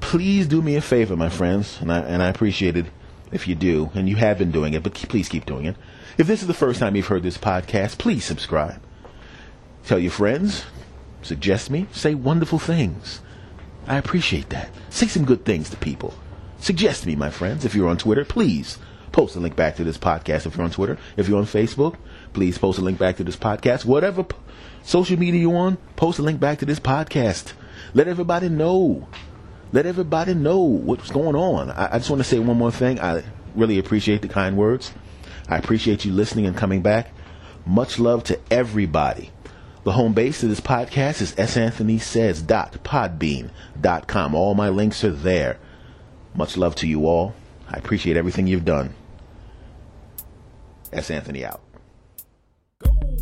Please 0.00 0.46
do 0.46 0.62
me 0.62 0.76
a 0.76 0.80
favor, 0.80 1.16
my 1.16 1.28
friends, 1.28 1.78
and 1.80 1.92
I 1.92 2.00
and 2.00 2.22
I 2.22 2.28
appreciate 2.28 2.76
it 2.76 2.86
if 3.32 3.48
you 3.48 3.54
do, 3.54 3.90
and 3.94 4.08
you 4.08 4.16
have 4.16 4.38
been 4.38 4.50
doing 4.50 4.74
it, 4.74 4.82
but 4.82 4.94
please 4.94 5.28
keep 5.28 5.46
doing 5.46 5.64
it. 5.66 5.76
If 6.16 6.26
this 6.26 6.42
is 6.42 6.48
the 6.48 6.54
first 6.54 6.80
time 6.80 6.96
you've 6.96 7.06
heard 7.06 7.22
this 7.22 7.38
podcast, 7.38 7.98
please 7.98 8.24
subscribe. 8.24 8.80
Tell 9.84 9.98
your 9.98 10.10
friends, 10.10 10.64
suggest 11.22 11.70
me, 11.70 11.86
say 11.92 12.14
wonderful 12.14 12.58
things. 12.58 13.20
I 13.86 13.96
appreciate 13.96 14.50
that. 14.50 14.70
Say 14.90 15.06
some 15.06 15.24
good 15.24 15.44
things 15.44 15.70
to 15.70 15.76
people. 15.76 16.14
Suggest 16.60 17.06
me, 17.06 17.16
my 17.16 17.30
friends. 17.30 17.64
If 17.64 17.74
you're 17.74 17.88
on 17.88 17.96
Twitter, 17.98 18.24
please 18.24 18.78
post 19.12 19.36
a 19.36 19.40
link 19.40 19.56
back 19.56 19.76
to 19.76 19.84
this 19.84 19.96
podcast. 19.96 20.44
If 20.44 20.56
you're 20.56 20.64
on 20.64 20.70
Twitter, 20.70 20.98
if 21.16 21.28
you're 21.28 21.38
on 21.38 21.46
Facebook, 21.46 21.96
please 22.32 22.58
post 22.58 22.78
a 22.78 22.82
link 22.82 22.98
back 22.98 23.16
to 23.16 23.24
this 23.24 23.36
podcast. 23.36 23.84
Whatever 23.84 24.26
social 24.82 25.18
media 25.18 25.40
you're 25.40 25.56
on, 25.56 25.78
post 25.96 26.18
a 26.18 26.22
link 26.22 26.40
back 26.40 26.58
to 26.58 26.66
this 26.66 26.80
podcast. 26.80 27.52
Let 27.94 28.08
everybody 28.08 28.48
know. 28.48 29.08
Let 29.72 29.86
everybody 29.86 30.34
know 30.34 30.60
what's 30.60 31.10
going 31.10 31.36
on. 31.36 31.70
I, 31.70 31.94
I 31.94 31.98
just 31.98 32.10
want 32.10 32.20
to 32.20 32.28
say 32.28 32.38
one 32.38 32.56
more 32.56 32.72
thing. 32.72 33.00
I 33.00 33.22
really 33.54 33.78
appreciate 33.78 34.22
the 34.22 34.28
kind 34.28 34.56
words. 34.56 34.92
I 35.48 35.56
appreciate 35.56 36.04
you 36.04 36.12
listening 36.12 36.46
and 36.46 36.56
coming 36.56 36.82
back. 36.82 37.10
Much 37.66 37.98
love 37.98 38.22
to 38.24 38.38
everybody. 38.50 39.30
The 39.84 39.92
home 39.92 40.12
base 40.12 40.42
of 40.42 40.48
this 40.48 40.60
podcast 40.60 41.22
is 41.22 41.32
santhonysays.podbean.com. 41.34 44.34
All 44.34 44.54
my 44.54 44.68
links 44.68 45.04
are 45.04 45.10
there. 45.10 45.58
Much 46.34 46.56
love 46.56 46.74
to 46.76 46.86
you 46.86 47.06
all. 47.06 47.34
I 47.68 47.78
appreciate 47.78 48.16
everything 48.16 48.46
you've 48.46 48.64
done. 48.64 48.94
S. 50.92 51.10
Anthony 51.10 51.44
out. 51.44 51.60
Go! 52.78 53.17